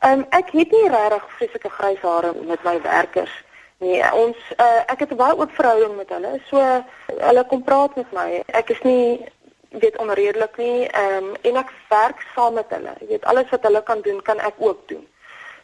Ehm 0.00 0.18
um, 0.18 0.26
ek 0.30 0.50
het 0.50 0.70
nie 0.70 0.88
regtig 0.88 1.24
vreeslike 1.36 1.70
grys 1.70 2.00
hare 2.00 2.34
met 2.46 2.64
my 2.64 2.80
werkers 2.82 3.44
Nee, 3.78 4.00
ons 4.16 4.36
uh, 4.56 4.82
ek 4.88 5.02
het 5.04 5.10
'n 5.12 5.20
baie 5.20 5.36
oop 5.36 5.52
verhouding 5.52 5.96
met 5.96 6.08
hulle. 6.08 6.40
So 6.48 6.60
hulle 7.06 7.44
kom 7.46 7.62
praat 7.62 7.96
met 7.96 8.12
my. 8.12 8.42
Ek 8.46 8.70
is 8.70 8.80
nie 8.82 9.26
weet 9.68 9.98
onredelik 9.98 10.56
nie. 10.56 10.88
Ehm 10.88 11.24
um, 11.24 11.34
en 11.42 11.56
ek 11.56 11.72
werk 11.88 12.24
saam 12.34 12.54
met 12.54 12.70
hulle. 12.72 12.94
Jy 13.00 13.06
weet 13.06 13.24
alles 13.24 13.50
wat 13.50 13.62
hulle 13.62 13.82
kan 13.82 14.00
doen, 14.00 14.22
kan 14.22 14.40
ek 14.40 14.54
ook 14.58 14.88
doen. 14.88 15.04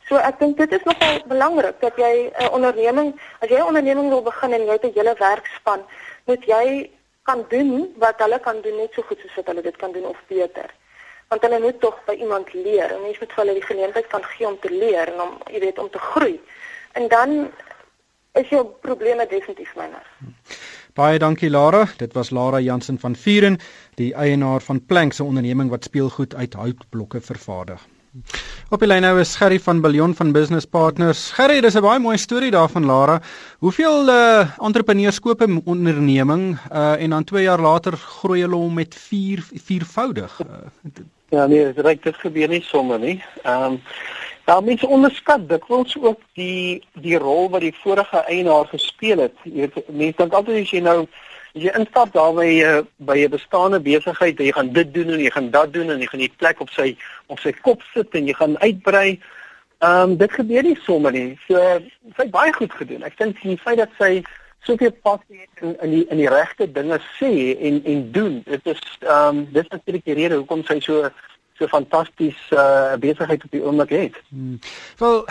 So 0.08 0.16
ek 0.16 0.38
dink 0.38 0.56
dit 0.56 0.72
is 0.72 0.84
nogal 0.84 1.22
belangrik 1.26 1.80
dat 1.80 1.96
jy 1.96 2.28
'n 2.28 2.42
uh, 2.42 2.52
onderneming, 2.52 3.20
as 3.40 3.48
jy 3.48 3.56
'n 3.56 3.70
onderneming 3.70 4.08
wil 4.08 4.22
begin 4.22 4.52
en 4.52 4.64
jy 4.64 4.72
het 4.72 4.84
'n 4.84 4.92
hele 4.94 5.14
werkspan, 5.18 5.80
moet 6.24 6.44
jy 6.44 6.90
kan 7.22 7.44
doen 7.48 7.94
wat 7.96 8.18
hulle 8.18 8.38
kan 8.40 8.60
doen 8.60 8.76
net 8.76 8.92
so 8.92 9.02
goed 9.02 9.18
soos 9.18 9.34
wat 9.34 9.46
hulle 9.46 9.62
dit 9.62 9.76
kan 9.76 9.92
doen 9.92 10.06
of 10.06 10.18
beter. 10.26 10.70
Want 11.28 11.42
hulle 11.42 11.60
moet 11.60 11.80
tog 11.80 12.04
by 12.04 12.12
iemand 12.12 12.52
leer. 12.52 12.90
En 12.92 13.02
mens 13.02 13.18
moet 13.18 13.32
vir 13.32 13.44
hulle 13.44 13.54
die 13.54 13.68
geleentheid 13.70 14.06
kan 14.06 14.24
gee 14.24 14.46
om 14.46 14.58
te 14.58 14.70
leer 14.70 15.06
en 15.12 15.20
om 15.20 15.38
jy 15.50 15.60
weet 15.60 15.78
om 15.78 15.90
te 15.90 15.98
groei. 15.98 16.40
En 16.92 17.08
dan 17.08 17.52
is 18.40 18.48
jou 18.48 18.62
probleme 18.80 19.26
definitief 19.28 19.72
minder. 19.76 20.04
Baie 20.96 21.18
dankie 21.20 21.50
Lara. 21.50 21.86
Dit 21.96 22.12
was 22.16 22.30
Lara 22.30 22.60
Jansen 22.60 22.98
van 23.00 23.16
Vuren, 23.16 23.58
die 23.96 24.12
eienaar 24.14 24.60
van 24.60 24.84
Plank 24.86 25.12
se 25.16 25.24
onderneming 25.24 25.70
wat 25.70 25.84
speelgoed 25.84 26.34
uit 26.34 26.54
houtblokke 26.54 27.20
vervaardig. 27.20 27.80
Op 28.68 28.80
die 28.80 28.88
lyn 28.88 29.04
nou 29.04 29.14
is 29.20 29.36
Gerry 29.40 29.56
van 29.60 29.80
Billion 29.80 30.12
van 30.14 30.32
Business 30.36 30.68
Partners. 30.68 31.30
Gerry, 31.32 31.60
dis 31.60 31.76
'n 31.76 31.80
baie 31.80 31.98
mooi 31.98 32.18
storie 32.18 32.50
daarvan 32.50 32.84
Lara. 32.84 33.20
Hoeveel 33.58 34.08
uh 34.08 34.48
entrepreneurs 34.60 35.20
koop 35.20 35.40
'n 35.40 35.62
onderneming 35.64 36.58
uh 36.72 37.00
en 37.00 37.10
dan 37.10 37.24
2 37.24 37.42
jaar 37.42 37.60
later 37.60 37.96
groei 37.96 38.40
hulle 38.40 38.56
hom 38.56 38.74
met 38.74 38.94
4 38.94 39.44
viervoudig. 39.64 40.40
Uh, 40.40 41.04
ja, 41.28 41.46
nee, 41.46 41.72
dit 41.72 41.84
reg 41.84 42.00
dit 42.00 42.16
gebeur 42.16 42.48
nie 42.48 42.62
sommer 42.62 42.98
nie. 42.98 43.22
Ehm 43.42 43.72
um, 43.72 43.80
Ja, 44.46 44.60
mense 44.60 44.86
onderskat 44.86 45.44
dikwels 45.48 45.94
ook 46.00 46.20
die 46.34 46.82
die 47.04 47.18
rol 47.18 47.50
wat 47.50 47.62
die 47.62 47.74
vorige 47.82 48.24
eienaar 48.26 48.66
gespeel 48.66 49.22
het. 49.22 49.36
Jy 49.46 49.68
weet, 49.68 49.86
mense 49.86 50.18
dink 50.18 50.34
altyd 50.34 50.64
as 50.64 50.72
jy 50.74 50.80
nou 50.82 50.96
as 51.52 51.62
jy 51.62 51.74
instap 51.78 52.10
daar 52.16 52.34
by 52.34 52.48
'n 52.48 52.88
by 53.06 53.18
'n 53.22 53.30
bestaande 53.30 53.80
besigheid, 53.80 54.38
jy 54.38 54.52
gaan 54.52 54.72
dit 54.72 54.94
doen 54.94 55.14
en 55.14 55.20
jy 55.20 55.30
gaan 55.30 55.50
dat 55.50 55.72
doen 55.72 55.90
en 55.90 56.00
jy 56.00 56.06
gaan 56.06 56.24
die 56.26 56.36
plek 56.36 56.60
op 56.60 56.70
sy 56.70 56.96
op 57.26 57.38
sy 57.38 57.52
kop 57.52 57.82
sit 57.94 58.14
en 58.14 58.26
jy 58.26 58.34
gaan 58.34 58.58
uitbrei. 58.58 59.20
Ehm 59.78 60.10
um, 60.10 60.16
dit 60.16 60.32
gebeur 60.32 60.62
nie 60.62 60.78
sommer 60.82 61.12
nie. 61.12 61.38
So 61.46 61.54
sy 62.16 62.22
het 62.22 62.30
baie 62.30 62.52
goed 62.52 62.72
gedoen. 62.72 63.02
Ek 63.02 63.18
dink 63.18 63.42
die 63.42 63.58
feit 63.58 63.78
dat 63.78 63.90
sy 63.98 64.24
soveel 64.62 64.92
passie 65.02 65.40
het 65.40 65.62
in 65.62 65.76
in 65.82 65.90
die 65.90 66.06
in 66.10 66.16
die 66.16 66.28
regte 66.28 66.72
dinge 66.72 66.98
sê 67.18 67.58
en 67.58 67.84
en 67.84 68.12
doen, 68.12 68.42
dit 68.46 68.66
is 68.66 68.82
ehm 69.00 69.28
um, 69.28 69.48
dit 69.52 69.62
is 69.62 69.70
natuurlik 69.70 70.04
die 70.04 70.14
rede 70.14 70.34
hoekom 70.34 70.64
sy 70.64 70.80
so 70.80 71.10
so 71.58 71.68
fantasties 71.68 72.38
uh, 72.50 72.94
besigheid 73.00 73.44
op 73.44 73.50
die 73.50 73.62
oomblik 73.62 73.92
het. 73.94 74.16
Hmm. 74.28 74.58
Wel, 74.98 75.26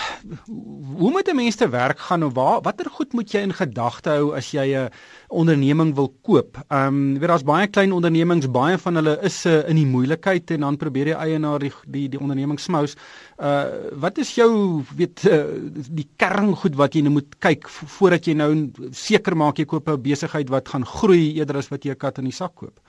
hoe 1.01 1.11
moet 1.11 1.29
'n 1.29 1.35
mens 1.35 1.55
te 1.55 1.69
werk 1.69 1.99
gaan 1.99 2.23
of 2.23 2.33
waar 2.33 2.61
watter 2.61 2.89
goed 2.89 3.13
moet 3.13 3.31
jy 3.31 3.39
in 3.39 3.53
gedagte 3.53 4.09
hou 4.09 4.35
as 4.35 4.51
jy 4.51 4.75
'n 4.75 4.89
onderneming 5.27 5.95
wil 5.95 6.13
koop? 6.21 6.57
Ehm, 6.67 6.87
um, 6.87 7.19
weet 7.19 7.27
daar's 7.27 7.43
baie 7.43 7.67
klein 7.67 7.91
ondernemings, 7.91 8.51
baie 8.51 8.77
van 8.77 8.95
hulle 8.95 9.17
is 9.21 9.45
uh, 9.45 9.69
in 9.69 9.75
die 9.75 9.85
moeilikheid 9.85 10.51
en 10.51 10.59
dan 10.59 10.77
probeer 10.77 11.05
die 11.05 11.15
eienaar 11.15 11.59
die 11.59 11.73
die, 11.87 12.09
die 12.09 12.19
onderneming 12.19 12.59
smous. 12.59 12.95
Uh 13.37 13.65
wat 13.93 14.17
is 14.17 14.35
jou 14.35 14.83
weet 14.95 15.23
uh, 15.25 15.43
die 15.89 16.07
kerngoed 16.15 16.75
wat 16.75 16.93
jy 16.93 17.01
nou 17.01 17.13
moet 17.13 17.35
kyk 17.39 17.69
voordat 17.69 18.25
jy 18.25 18.33
nou 18.33 18.71
seker 18.91 19.35
maak 19.35 19.57
jy 19.57 19.65
koop 19.65 19.89
'n 19.89 20.01
besigheid 20.01 20.49
wat 20.49 20.69
gaan 20.69 20.85
groei 20.85 21.33
eerder 21.33 21.57
as 21.57 21.69
wat 21.69 21.83
jy 21.83 21.91
'n 21.91 21.97
kat 21.97 22.17
in 22.17 22.23
die 22.23 22.33
sak 22.33 22.55
koop? 22.55 22.79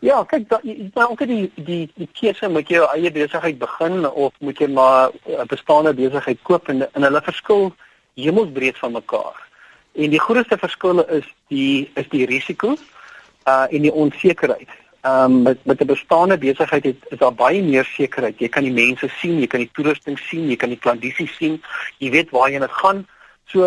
Ja, 0.00 0.22
kyk, 0.24 0.48
jy 0.64 0.88
moet 0.94 1.10
ook 1.10 1.22
die 1.28 1.50
die 1.60 1.84
die 1.94 2.08
keuse 2.16 2.48
moet 2.48 2.70
jy 2.72 2.78
jou 2.78 2.86
eie 2.94 3.10
besigheid 3.12 3.58
begin 3.60 4.06
of 4.08 4.32
moet 4.40 4.58
jy 4.58 4.68
maar 4.72 5.12
'n 5.28 5.46
bestaande 5.46 5.92
besigheid 5.94 6.38
koop 6.42 6.68
en 6.68 6.88
en 6.92 7.02
hulle 7.02 7.20
verskil 7.20 7.72
hemelsbreed 8.14 8.78
van 8.78 8.92
mekaar. 8.92 9.36
En 9.92 10.10
die 10.10 10.20
grootste 10.20 10.56
verskille 10.58 11.04
is 11.18 11.26
die 11.48 11.90
is 11.94 12.08
die 12.08 12.24
risiko 12.26 12.76
uh 13.46 13.66
en 13.70 13.82
die 13.82 13.92
onsekerheid. 13.92 14.68
Ehm 15.00 15.24
um, 15.24 15.42
met 15.42 15.64
met 15.64 15.80
'n 15.80 15.86
bestaande 15.86 16.38
besigheid 16.38 16.84
het 16.84 16.96
is 17.08 17.18
daar 17.18 17.34
baie 17.34 17.62
meer 17.62 17.84
sekerheid. 17.84 18.38
Jy 18.38 18.48
kan 18.48 18.62
die 18.62 18.72
mense 18.72 19.08
sien, 19.08 19.38
jy 19.38 19.46
kan 19.46 19.60
die 19.60 19.70
toerusting 19.72 20.18
sien, 20.18 20.48
jy 20.48 20.56
kan 20.56 20.68
die 20.68 20.78
klandisie 20.78 21.28
sien. 21.28 21.62
Jy 21.98 22.10
weet 22.10 22.30
waar 22.30 22.50
jy 22.50 22.58
dit 22.58 22.72
gaan. 22.72 23.06
So 23.50 23.66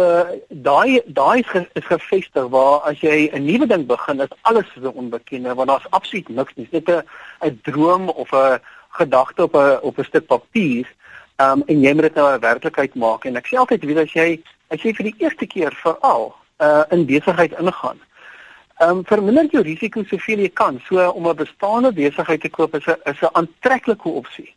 daai 0.50 1.02
daai 1.08 1.40
is, 1.40 1.66
is 1.76 1.86
gevestig 1.86 2.46
waar 2.50 2.82
as 2.88 3.02
jy 3.04 3.30
'n 3.34 3.44
nuwe 3.46 3.68
ding 3.68 3.86
begin, 3.88 4.22
is 4.22 4.38
alles 4.42 4.70
so 4.74 4.92
onbekende 4.96 5.56
want 5.56 5.70
daar's 5.70 5.90
absoluut 5.90 6.30
niks 6.30 6.54
nie. 6.56 6.68
Is 6.72 6.84
'n 6.88 7.04
'n 7.42 7.60
droom 7.64 8.10
of 8.10 8.32
'n 8.32 8.62
gedagte 8.90 9.44
op 9.44 9.56
'n 9.56 9.80
op 9.82 9.98
'n 9.98 10.04
stuk 10.04 10.26
papier. 10.28 10.88
Ehm 11.36 11.52
um, 11.52 11.64
en 11.68 11.82
jy 11.82 11.94
moet 11.94 12.02
dit 12.02 12.16
nou 12.16 12.34
'n 12.34 12.40
werklikheid 12.40 12.96
maak 12.96 13.26
en 13.26 13.36
ek 13.36 13.48
sê 13.48 13.58
altyd 13.58 13.84
weet 13.84 13.98
as 13.98 14.14
jy 14.14 14.42
as 14.70 14.82
jy 14.82 14.94
vir 14.94 15.04
die 15.04 15.16
eerste 15.18 15.46
keer 15.46 15.74
veral 15.84 16.36
uh 16.60 16.84
in 16.90 17.06
besigheid 17.06 17.52
ingaan. 17.60 18.00
Ehm 18.80 18.90
um, 18.90 19.06
verminder 19.06 19.46
jou 19.52 19.64
risiko 19.64 20.04
soveel 20.04 20.40
jy 20.40 20.50
kan. 20.54 20.82
So 20.88 21.10
om 21.10 21.28
'n 21.28 21.36
bestaande 21.36 21.92
besigheid 21.92 22.42
te 22.42 22.50
koop 22.50 22.76
is 22.76 22.88
'n 22.88 22.96
is 23.12 23.22
'n 23.22 23.34
aantreklike 23.34 24.10
opsie. 24.10 24.56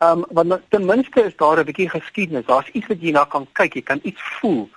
Ehm 0.00 0.18
um, 0.18 0.24
want 0.28 0.62
ten 0.68 0.84
minste 0.84 1.24
is 1.24 1.36
daar 1.36 1.58
'n 1.58 1.64
bietjie 1.64 1.88
geskiedenis. 1.88 2.44
Daar's 2.46 2.68
iets 2.68 2.86
wat 2.86 3.00
jy 3.00 3.10
na 3.10 3.24
kan 3.24 3.46
kyk, 3.52 3.74
jy 3.74 3.82
kan 3.82 4.00
iets 4.02 4.22
voel. 4.22 4.68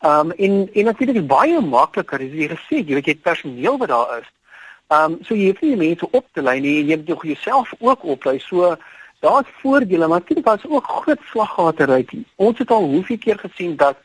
Ehm 0.00 0.18
um, 0.18 0.30
en 0.30 0.68
en 0.72 0.84
natuurlik 0.84 1.26
baie 1.26 1.60
makliker 1.60 2.20
as 2.20 2.34
jy 2.40 2.48
gesê 2.48 2.76
jy 2.84 2.94
weet 2.94 3.06
jy 3.06 3.12
het 3.12 3.22
personeel 3.22 3.78
wat 3.78 3.88
daar 3.88 4.18
is. 4.18 4.28
Ehm 4.88 5.12
um, 5.12 5.18
so 5.24 5.34
jy 5.34 5.46
hoef 5.46 5.60
nie 5.60 5.76
mense 5.76 6.10
op 6.10 6.26
te 6.32 6.42
lei 6.42 6.60
nie, 6.60 6.84
jy 6.84 6.96
moet 6.96 7.22
jouself 7.22 7.72
ook 7.78 8.04
oplei. 8.04 8.38
So 8.38 8.76
daar's 9.20 9.48
voordele, 9.62 10.08
maar 10.08 10.18
natuurlik 10.18 10.44
daar's 10.44 10.68
ook 10.68 10.86
groot 10.86 11.20
slaggate 11.30 11.86
uit. 11.86 12.10
Ons 12.34 12.58
het 12.58 12.70
al 12.70 12.84
hoeveel 12.84 13.18
keer 13.18 13.38
gesien 13.38 13.76
dat 13.76 13.96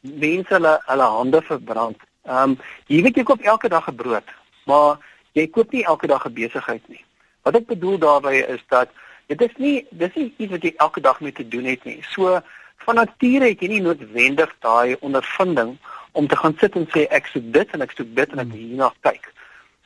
mense 0.00 0.54
hulle 0.54 0.78
hulle 0.86 1.10
hande 1.16 1.42
verbrand. 1.42 1.96
Ehm 2.22 2.50
um, 2.50 2.58
jy 2.86 3.02
weet 3.02 3.16
jy 3.16 3.22
koop 3.22 3.40
elke 3.40 3.68
dag 3.68 3.88
'n 3.88 3.96
brood, 3.96 4.28
maar 4.66 4.98
jy 5.32 5.48
koop 5.48 5.72
nie 5.72 5.84
elke 5.84 6.06
dag 6.06 6.26
'n 6.26 6.32
besigheid 6.32 6.88
nie. 6.88 7.04
Wat 7.42 7.54
ek 7.54 7.66
bedoel 7.66 7.98
daarmee 7.98 8.46
is 8.46 8.64
dat 8.68 8.88
Dit 9.28 9.42
is 9.44 9.54
nie 9.60 9.86
dis 9.90 10.14
nie 10.16 10.30
iets 10.36 10.52
wat 10.54 10.64
jy 10.64 10.72
elke 10.84 11.00
dag 11.04 11.20
mee 11.20 11.32
te 11.36 11.44
doen 11.48 11.68
het 11.68 11.84
nie. 11.84 11.98
So 12.14 12.40
van 12.86 12.96
nature 12.96 13.50
het 13.50 13.60
jy 13.60 13.68
nie 13.74 13.84
noodwendig 13.84 14.54
daai 14.64 14.96
ondervinding 15.04 15.76
om 16.12 16.28
te 16.28 16.36
gaan 16.36 16.56
sit 16.60 16.76
en 16.80 16.88
sê 16.94 17.04
ek 17.12 17.28
soek 17.32 17.50
dit 17.52 17.74
en 17.76 17.84
ek 17.84 17.92
soek 17.96 18.14
dit 18.16 18.32
en 18.32 18.44
ek 18.44 18.48
hmm. 18.48 18.60
hierna 18.62 18.90
kyk. 19.04 19.28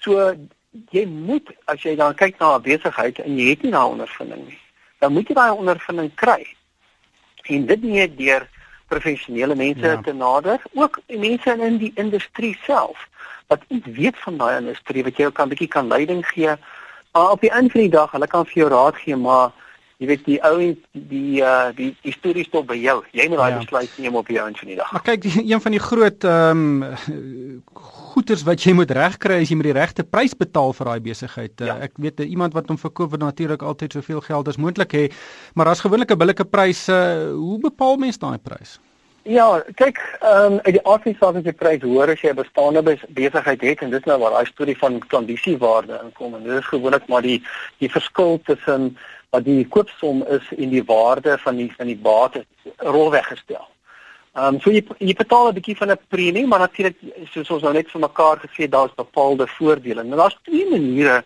So 0.05 0.31
jy 0.95 1.05
moet 1.11 1.51
as 1.73 1.83
jy 1.83 1.97
dan 1.99 2.15
kyk 2.15 2.39
na 2.39 2.57
'n 2.57 2.63
besigheid 2.63 3.19
en 3.19 3.37
jy 3.37 3.49
het 3.51 3.63
nie 3.63 3.75
daai 3.75 3.93
ondervinding 3.97 4.47
nie, 4.47 4.61
dan 5.01 5.13
moet 5.13 5.29
jy 5.29 5.35
daai 5.35 5.59
ondervinding 5.59 6.15
kry. 6.15 6.43
En 7.51 7.67
dit 7.67 7.83
nie 7.83 8.07
deur 8.17 8.47
professionele 8.87 9.55
mense 9.55 9.87
ja. 9.87 10.01
te 10.01 10.13
nader, 10.13 10.63
ook 10.75 11.01
mense 11.07 11.57
in 11.59 11.79
die 11.79 11.93
industrie 11.95 12.55
self 12.65 13.09
wat 13.51 13.65
iets 13.69 13.87
weet 13.87 14.19
van 14.25 14.39
daai 14.39 14.57
industrie 14.61 15.05
wat 15.05 15.21
ook 15.21 15.35
kan 15.35 15.49
bietjie 15.49 15.69
kan 15.69 15.91
leiding 15.91 16.23
gee 16.29 16.57
Maar 17.13 17.31
op 17.31 17.41
die 17.41 17.51
einde 17.51 17.71
van 17.71 17.81
die 17.81 17.91
dag, 17.91 18.11
hulle 18.11 18.27
kan 18.27 18.47
vir 18.49 18.63
jou 18.63 18.69
raad 18.73 18.97
gee, 18.97 19.17
maar 19.17 19.53
jy 20.03 20.09
weet 20.11 20.23
die 20.27 20.39
ou 20.43 20.57
die 20.93 21.43
uh 21.45 21.71
die 21.77 21.91
die 22.03 22.15
storie 22.15 22.45
stop 22.47 22.67
by 22.71 22.77
jou. 22.81 22.99
Jy 23.15 23.29
moet 23.31 23.39
daai 23.39 23.53
ja. 23.53 23.59
besluit 23.61 23.99
neem 24.03 24.17
op 24.19 24.31
die 24.31 24.39
einde 24.41 24.59
van 24.59 24.71
die 24.73 24.79
dag. 24.79 24.93
Maar 24.97 25.05
kyk, 25.07 25.23
die, 25.27 25.43
een 25.53 25.63
van 25.63 25.77
die 25.77 25.83
groot 25.83 26.27
ehm 26.27 26.63
um, 26.83 26.95
goeders 28.13 28.43
wat 28.49 28.65
jy 28.65 28.75
moet 28.77 28.91
regkry 28.97 29.39
is 29.41 29.53
jy 29.53 29.57
moet 29.57 29.71
die 29.71 29.77
regte 29.77 30.05
prys 30.05 30.35
betaal 30.37 30.75
vir 30.77 30.91
daai 30.91 31.05
besigheid. 31.05 31.55
Uh, 31.61 31.69
ja. 31.71 31.77
Ek 31.89 32.01
weet 32.03 32.21
uh, 32.21 32.29
iemand 32.29 32.57
wat 32.57 32.73
hom 32.73 32.81
verkoop 32.81 33.15
wat 33.15 33.23
natuurlik 33.25 33.63
altyd 33.63 33.99
soveel 33.99 34.25
geld 34.25 34.49
as 34.49 34.61
moontlik 34.61 34.97
hê, 34.97 35.05
maar 35.55 35.71
daar's 35.71 35.85
gewoonlik 35.85 36.13
'n 36.13 36.19
billike 36.25 36.45
prys. 36.45 36.89
Uh, 36.89 37.33
hoe 37.37 37.61
bepaal 37.61 37.97
mens 37.97 38.19
daai 38.19 38.39
prys? 38.39 38.81
Ja, 39.23 39.63
kyk, 39.79 39.99
ehm 40.21 40.53
um, 40.53 40.61
uit 40.67 40.75
die 40.75 41.15
saak 41.19 41.37
as 41.39 41.45
jy 41.47 41.53
prys 41.55 41.83
hoor 41.87 42.11
as 42.11 42.23
jy 42.23 42.31
'n 42.31 42.43
bestaande 42.43 42.83
besigheid 43.15 43.61
het 43.63 43.83
en 43.83 43.91
dis 43.91 44.05
nou 44.05 44.19
waar 44.19 44.33
daai 44.35 44.47
storie 44.47 44.79
van 44.79 44.99
kondisiewaarde 44.99 46.01
inkom 46.03 46.35
en 46.35 46.43
dit 46.43 46.59
is 46.59 46.67
gewoonlik 46.67 47.07
maar 47.07 47.23
die 47.23 47.39
die 47.79 47.91
verskil 47.91 48.41
tussen 48.45 48.99
wat 49.31 49.45
die 49.45 49.69
koopsom 49.69 50.25
is 50.27 50.43
en 50.59 50.71
die 50.71 50.83
waarde 50.83 51.39
van 51.39 51.57
die 51.57 51.71
van 51.77 51.87
die 51.87 51.97
bate 51.97 52.45
rolweg 52.79 53.29
gestel. 53.29 53.69
Ehm 54.35 54.55
um, 54.55 54.61
so 54.61 54.71
jy 54.71 54.83
jy 54.99 55.15
betaal 55.15 55.49
'n 55.49 55.55
bietjie 55.55 55.77
van 55.77 55.93
'n 55.93 55.99
premie, 56.09 56.47
maar 56.47 56.59
natuurlik 56.67 56.99
soos 57.31 57.51
ons 57.51 57.63
nou 57.63 57.73
net 57.73 57.91
vir 57.91 58.01
mekaar 58.01 58.43
gesê 58.43 58.69
daar's 58.69 58.95
bepaalde 58.97 59.47
voordele. 59.47 60.03
Nou 60.03 60.17
daar's 60.17 60.39
twee 60.43 60.67
maniere 60.67 61.23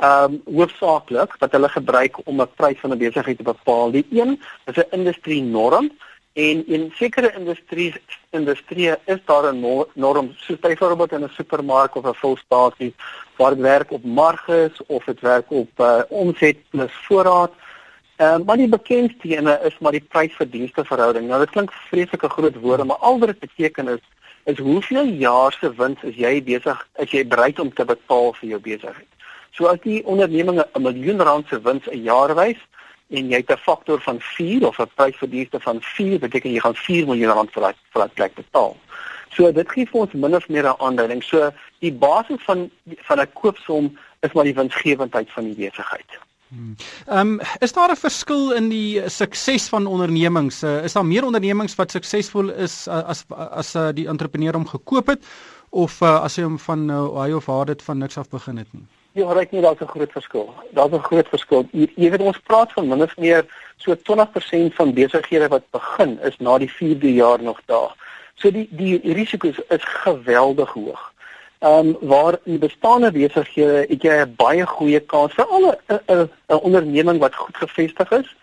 ehm 0.00 0.32
um, 0.32 0.42
hoofsaaklik 0.54 1.36
wat 1.38 1.52
hulle 1.52 1.68
gebruik 1.68 2.16
om 2.24 2.40
'n 2.40 2.54
prys 2.56 2.80
van 2.80 2.92
'n 2.92 2.98
besigheid 2.98 3.36
te 3.36 3.42
bepaal. 3.52 3.90
Die 3.90 4.06
een 4.10 4.40
is 4.64 4.76
'n 4.76 4.90
industrie 4.90 5.42
norm 5.42 5.92
En 6.34 6.66
in 6.66 6.92
sekere 6.94 7.32
industrie 7.38 7.94
industrie 8.30 8.90
is 9.04 9.20
daar 9.24 9.54
'n 9.54 9.86
norm, 9.94 10.32
soos 10.36 10.58
byvoorbeeld 10.58 11.12
in 11.12 11.24
'n 11.24 11.28
supermark 11.28 11.94
of 11.94 12.04
'n 12.04 12.14
volstasie 12.14 12.94
waar 13.36 13.50
dit 13.50 13.60
werk 13.60 13.90
op 13.90 14.04
marges 14.04 14.86
of 14.86 15.04
dit 15.04 15.20
werk 15.20 15.50
op 15.50 15.70
uh, 15.76 16.00
omset 16.08 16.56
plus 16.70 16.92
voorraad. 16.92 17.52
Ehm 18.16 18.40
uh, 18.40 18.46
maar 18.46 18.56
die 18.56 18.68
bekendste 18.68 19.28
ene 19.36 19.60
is 19.64 19.78
maar 19.78 19.92
die 19.92 20.06
prys-verdienste 20.08 20.84
verhouding. 20.84 21.28
Nou 21.28 21.40
dit 21.40 21.50
klink 21.50 21.72
vreeslike 21.72 22.28
groot 22.28 22.56
woorde, 22.60 22.84
maar 22.84 22.96
al 22.96 23.18
wat 23.18 23.28
dit 23.28 23.38
beteken 23.38 23.88
is 23.88 24.02
is 24.44 24.58
hoeveel 24.58 25.04
jaar 25.04 25.56
se 25.60 25.74
wins 25.74 26.02
is 26.02 26.16
jy 26.16 26.42
besig 26.42 26.88
as 26.92 27.10
jy 27.10 27.26
bereid 27.26 27.58
om 27.58 27.72
te 27.72 27.84
betaal 27.84 28.32
vir 28.32 28.48
jou 28.48 28.60
besigheid. 28.60 29.10
So 29.50 29.66
as 29.66 29.78
die 29.82 30.04
onderneming 30.06 30.58
'n 30.60 30.82
miljoen 30.82 31.22
rand 31.22 31.48
se 31.48 31.60
wins 31.60 31.86
'n 31.86 32.02
jaar 32.02 32.34
wys, 32.34 32.58
en 33.10 33.28
jy 33.30 33.36
het 33.36 33.50
'n 33.50 33.56
faktor 33.56 34.00
van 34.00 34.20
4 34.20 34.66
of 34.66 34.78
'n 34.78 34.90
prysverdienste 34.94 35.60
van 35.60 35.78
4 35.80 36.18
beteken 36.18 36.52
jy 36.52 36.60
gaan 36.60 36.74
4 36.74 37.06
miljoen 37.06 37.32
rand 37.32 37.52
vir 37.52 37.62
daai 37.62 37.74
vir 37.92 38.00
daai 38.00 38.14
plek 38.14 38.34
betaal. 38.34 38.76
So 39.34 39.52
dit 39.52 39.70
gee 39.70 39.86
vir 39.86 40.00
ons 40.00 40.12
min 40.12 40.34
of 40.34 40.48
meer 40.48 40.64
'n 40.64 40.78
aanduiding. 40.78 41.22
So 41.22 41.50
die 41.78 41.92
basis 41.92 42.42
van 42.44 42.70
van 43.08 43.20
'n 43.20 43.32
koopsom 43.32 43.98
is 44.20 44.32
maar 44.32 44.44
die 44.44 44.54
winsgewendheid 44.54 45.30
van 45.30 45.44
die 45.44 45.54
besigheid. 45.54 46.10
Hmm. 46.48 46.76
Ehm 47.06 47.18
um, 47.18 47.40
is 47.58 47.72
daar 47.72 47.90
'n 47.90 47.96
verskil 47.96 48.52
in 48.52 48.68
die 48.68 49.08
sukses 49.08 49.68
van 49.68 49.86
ondernemings? 49.86 50.62
Uh, 50.62 50.84
is 50.84 50.92
daar 50.92 51.06
meer 51.06 51.24
ondernemings 51.24 51.74
wat 51.74 51.90
suksesvol 51.90 52.50
is 52.50 52.86
uh, 52.86 53.02
as 53.08 53.24
as 53.50 53.74
uh, 53.74 53.88
die 53.92 54.08
entrepreneur 54.08 54.52
hom 54.52 54.66
gekoop 54.66 55.06
het 55.06 55.24
of 55.70 56.00
uh, 56.00 56.22
as 56.22 56.36
hy 56.36 56.42
hom 56.42 56.58
van 56.58 56.90
uh, 56.90 57.22
hy 57.22 57.32
of 57.32 57.46
haar 57.46 57.66
dit 57.66 57.82
van 57.82 57.98
niks 57.98 58.18
af 58.18 58.28
begin 58.28 58.56
het 58.56 58.72
nie? 58.72 58.86
Ja, 59.14 59.32
reg 59.32 59.50
nie, 59.50 59.60
daar's 59.62 59.80
'n 59.80 59.86
groot 59.86 60.12
verskil. 60.12 60.54
Daar's 60.70 60.92
'n 60.92 61.02
groot 61.08 61.28
verskil. 61.28 61.68
Jy, 61.70 61.92
jy 61.94 62.10
weet 62.10 62.20
ons 62.20 62.38
praat 62.38 62.72
van 62.72 62.88
min 62.88 63.02
of 63.02 63.16
meer 63.16 63.46
so 63.76 63.94
20% 63.96 64.74
van 64.74 64.92
besighede 64.92 65.48
wat 65.48 65.70
begin 65.70 66.18
is 66.20 66.36
na 66.38 66.58
die 66.58 66.70
4de 66.70 67.14
jaar 67.14 67.42
nog 67.42 67.60
daar. 67.66 67.94
So 68.34 68.50
die 68.50 68.68
die 68.70 69.12
risiko's 69.12 69.60
is 69.68 69.84
geweldig 69.84 70.72
hoog. 70.72 71.12
Ehm 71.58 71.88
um, 71.88 71.96
waar 72.00 72.38
in 72.44 72.58
bestaande 72.58 73.12
besighede 73.12 73.86
het 73.88 74.02
jy 74.02 74.14
'n 74.24 74.34
baie 74.36 74.66
goeie 74.66 75.00
kans 75.00 75.32
vir 75.34 75.46
al 75.46 75.78
'n 75.86 76.30
'n 76.48 76.64
onderneming 76.68 77.18
wat 77.18 77.34
goed 77.34 77.56
gevestig 77.56 78.10
is, 78.10 78.34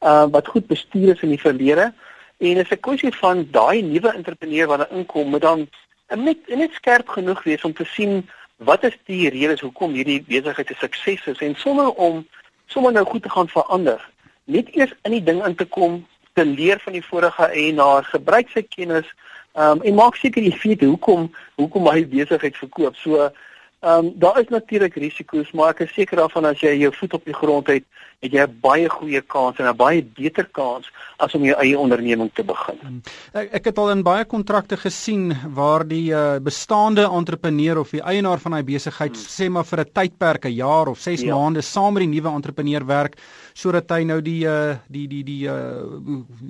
uh 0.00 0.26
wat 0.30 0.48
goed 0.48 0.66
bestuur 0.66 1.14
is 1.14 1.22
in 1.22 1.28
die 1.28 1.40
verlede 1.40 1.92
en 2.38 2.56
is 2.56 2.70
'n 2.70 2.80
kwessie 2.80 3.14
van 3.14 3.48
daai 3.50 3.82
nuwe 3.82 4.12
entrepreneur 4.14 4.66
wat 4.66 4.90
inkom 4.90 5.28
moet 5.28 5.42
dan 5.42 5.68
net 6.16 6.38
net 6.48 6.72
skerp 6.72 7.08
genoeg 7.08 7.42
wees 7.42 7.64
om 7.64 7.72
te 7.72 7.84
sien 7.84 8.28
wat 8.64 8.84
is 8.84 8.96
die 9.08 9.28
redes 9.32 9.60
hoekom 9.64 9.92
hierdie 9.96 10.22
besigheid 10.26 10.70
'n 10.70 10.80
sukses 10.80 11.26
is? 11.26 11.38
En 11.38 11.54
sonder 11.56 11.90
om 11.90 12.26
sommer 12.66 12.92
nou 12.92 13.04
goed 13.06 13.22
te 13.22 13.30
gaan 13.30 13.48
verander 13.48 14.00
net 14.44 14.68
eers 14.76 14.92
in 15.02 15.10
die 15.10 15.22
ding 15.22 15.44
in 15.46 15.54
te 15.54 15.64
kom 15.64 16.06
te 16.32 16.44
leer 16.44 16.80
van 16.80 16.92
die 16.92 17.04
vorige 17.04 17.46
eienaar 17.46 18.04
gebruik 18.04 18.48
sy 18.52 18.62
kennis 18.62 19.06
um, 19.54 19.82
en 19.82 19.94
maak 19.94 20.16
seker 20.16 20.42
jy 20.42 20.54
weet 20.62 20.84
hoekom 20.86 21.30
hoekom 21.54 21.88
hy 21.90 22.04
besigheid 22.06 22.56
verkoop. 22.56 22.96
So 22.96 23.30
Ehm 23.80 24.04
um, 24.04 24.12
daar 24.20 24.40
is 24.40 24.48
natuurlik 24.48 24.94
risiko's, 24.94 25.50
maar 25.56 25.70
ek 25.72 25.78
is 25.86 25.92
seker 25.96 26.20
daarvan 26.20 26.44
as 26.44 26.60
jy 26.60 26.74
jou 26.82 26.90
voet 26.92 27.14
op 27.16 27.22
die 27.24 27.34
grond 27.34 27.66
het, 27.72 27.84
het 28.20 28.34
jy 28.36 28.42
'n 28.44 28.58
baie 28.60 28.88
goeie 28.92 29.22
kans 29.22 29.56
en 29.56 29.66
'n 29.66 29.76
baie 29.76 30.02
beter 30.04 30.44
kans 30.52 30.90
as 31.16 31.34
om 31.34 31.44
jou 31.44 31.56
eie 31.56 31.78
onderneming 31.78 32.30
te 32.34 32.44
begin. 32.44 32.76
Hmm. 32.80 33.00
Ek 33.32 33.48
ek 33.54 33.64
het 33.64 33.78
al 33.78 33.90
in 33.90 34.02
baie 34.02 34.24
kontrakte 34.24 34.76
gesien 34.76 35.32
waar 35.54 35.88
die 35.88 36.12
uh, 36.12 36.36
bestaande 36.38 37.08
entrepreneur 37.08 37.78
of 37.78 37.90
die 37.90 38.02
eienaar 38.02 38.38
van 38.38 38.52
daai 38.52 38.64
besigheid 38.64 39.16
hmm. 39.16 39.24
sê 39.24 39.48
maar 39.48 39.64
vir 39.64 39.80
'n 39.80 39.92
tydperk, 39.92 40.44
'n 40.44 40.54
jaar 40.54 40.88
of 40.88 40.98
6 40.98 41.22
ja. 41.22 41.34
maande 41.34 41.62
saam 41.62 41.94
met 41.94 42.02
die 42.02 42.20
nuwe 42.20 42.28
entrepreneur 42.28 42.86
werk 42.86 43.16
sodat 43.54 43.90
hy 43.90 44.04
nou 44.04 44.20
die 44.20 44.44
uh, 44.44 44.76
die 44.88 45.08
die 45.08 45.24
die 45.24 45.48
uh, 45.48 45.88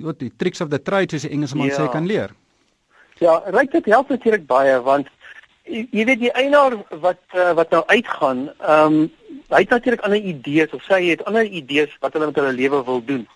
wat 0.03 0.19
die 0.19 0.31
tricks 0.37 0.61
of 0.61 0.69
the 0.69 0.81
trade 0.81 1.11
soos 1.11 1.21
die 1.21 1.31
Engelsman 1.31 1.67
ja. 1.67 1.79
sê 1.79 1.91
kan 1.91 2.05
leer. 2.05 2.35
Ja, 3.19 3.41
ryk 3.45 3.71
dit 3.71 3.85
help 3.85 4.09
natuurlik 4.09 4.47
baie 4.47 4.81
want 4.81 5.07
jy 5.71 6.05
weet 6.05 6.19
die 6.19 6.31
eienaar 6.31 6.75
wat 7.03 7.21
uh, 7.35 7.51
wat 7.57 7.69
nou 7.75 7.83
uitgaan, 7.87 8.49
ehm 8.59 8.99
um, 9.01 9.11
hy 9.51 9.59
het 9.65 9.69
natuurlik 9.69 10.03
ander 10.07 10.27
idees 10.31 10.71
of 10.75 10.83
sy 10.87 11.01
het 11.09 11.23
ander 11.27 11.43
idees 11.43 11.91
wat 11.99 12.13
hulle 12.15 12.29
met 12.29 12.37
hulle 12.39 12.53
lewe 12.55 12.83
wil 12.87 13.01
doen. 13.05 13.27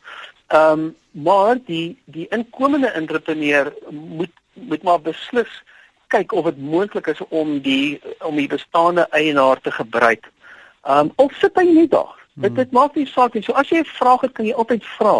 Ehm 0.48 0.71
um, 0.71 0.95
maar 1.12 1.58
die 1.65 1.98
die 2.06 2.28
inkomende 2.36 2.91
entrepreneur 2.91 3.74
moet 3.89 4.32
moet 4.54 4.84
maar 4.84 5.02
beslis 5.02 5.62
kyk 6.08 6.32
of 6.32 6.45
dit 6.45 6.58
moontlik 6.58 7.08
is 7.08 7.21
om 7.30 7.60
die 7.60 8.02
om 8.19 8.36
die 8.36 8.48
bestaande 8.48 9.08
eienaar 9.10 9.62
te 9.62 9.71
gebruik. 9.71 10.32
Ehm 10.84 11.08
um, 11.08 11.12
of 11.15 11.34
sit 11.39 11.56
hy 11.56 11.65
net 11.71 11.91
daar. 11.91 12.15
Hmm. 12.34 12.43
Dit 12.43 12.56
dit 12.56 12.71
maak 12.71 12.95
nie 12.95 13.08
saak 13.08 13.34
nie. 13.34 13.43
So 13.43 13.54
as 13.54 13.69
jy 13.69 13.80
'n 13.80 13.95
vraag 14.00 14.21
het, 14.21 14.34
kan 14.34 14.45
jy 14.45 14.54
altyd 14.54 14.84
vra. 14.98 15.17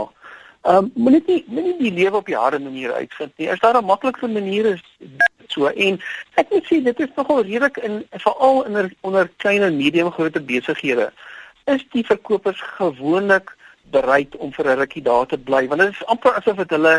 Ehm 0.63 0.78
um, 0.78 0.91
moet 0.93 1.28
nie 1.28 1.43
moet 1.47 1.63
nie 1.63 1.78
die 1.80 1.95
lewe 2.04 2.17
op 2.17 2.25
die 2.25 2.38
harde 2.38 2.60
manier 2.60 2.93
uitvind 2.93 3.38
nie. 3.38 3.47
Is 3.47 3.60
daar 3.60 3.78
'n 3.82 3.86
makliker 3.86 4.30
manier 4.30 4.65
is 4.65 4.84
so 5.56 5.72
en 5.88 6.00
ek 6.41 6.52
moet 6.54 6.70
sê 6.70 6.82
dit 6.84 7.04
is 7.08 7.15
nogal 7.15 7.44
redelik 7.48 7.82
in 7.89 8.02
veral 8.28 8.63
in 8.70 8.91
onder 9.08 9.32
klein 9.44 9.63
en 9.63 9.80
medium 9.80 10.12
grootte 10.12 10.44
besighede 10.52 11.10
is 11.74 11.86
die 11.96 12.06
verkopers 12.06 12.62
gewoonlik 12.78 13.56
bereid 13.96 14.36
om 14.38 14.54
vir 14.54 14.72
'n 14.72 14.80
rukkie 14.84 15.06
daar 15.10 15.28
te 15.28 15.38
bly 15.38 15.68
want 15.68 15.82
dit 15.82 15.98
is 15.98 16.06
amper 16.13 16.38
asof 16.39 16.63
dit 16.63 16.78
hulle 16.78 16.96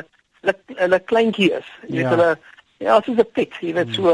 hulle 0.77 1.01
kleintjie 1.11 1.51
is. 1.59 1.69
Jy 1.89 1.97
weet 1.97 2.07
ja. 2.07 2.15
hulle 2.15 2.31
Ja, 2.79 3.01
soos 3.01 3.17
'n 3.17 3.25
pet, 3.33 3.55
jy 3.61 3.73
weet 3.73 3.95
so 3.95 4.11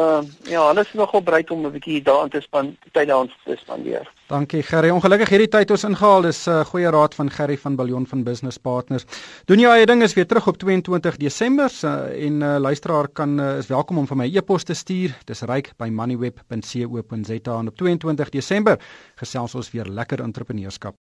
ja, 0.46 0.66
hulle 0.68 0.80
is 0.80 0.92
nogal 0.94 1.22
bereid 1.22 1.50
om 1.50 1.66
'n 1.66 1.72
bietjie 1.72 2.02
daarin 2.02 2.30
te 2.30 2.40
span, 2.40 2.76
tyd 2.92 3.08
daarin 3.08 3.30
te 3.44 3.56
spandeer. 3.58 4.06
Dankie 4.28 4.62
Gerry. 4.62 4.90
Ongelukkig 4.90 5.28
hierdie 5.28 5.48
tyd 5.48 5.70
ons 5.70 5.84
ingehaal. 5.84 6.22
Dis 6.22 6.46
'n 6.46 6.50
uh, 6.50 6.64
goeie 6.64 6.90
raad 6.90 7.14
van 7.14 7.30
Gerry 7.30 7.58
van 7.58 7.76
Billion 7.76 8.06
van 8.06 8.22
Business 8.22 8.58
Partners. 8.58 9.04
Doen 9.44 9.58
jy 9.58 9.68
eie 9.68 9.86
ding 9.86 10.02
is 10.02 10.14
weer 10.14 10.26
terug 10.26 10.46
op 10.46 10.56
22 10.56 11.16
Desember 11.16 11.70
uh, 11.84 12.26
en 12.26 12.40
uh, 12.40 12.56
luisteraar 12.58 13.08
kan 13.08 13.40
uh, 13.40 13.58
is 13.58 13.66
welkom 13.66 13.98
om 13.98 14.06
vir 14.06 14.16
my 14.16 14.30
e-pos 14.36 14.62
te 14.62 14.74
stuur. 14.74 15.18
Dis 15.24 15.42
ryk 15.42 15.72
by 15.76 15.88
moneyweb.co.za 15.88 17.58
en 17.58 17.68
op 17.68 17.76
22 17.76 18.28
Desember 18.30 18.78
gesels 19.16 19.54
ons 19.54 19.70
weer 19.70 19.84
lekker 19.84 20.20
entrepreneurskap. 20.20 20.94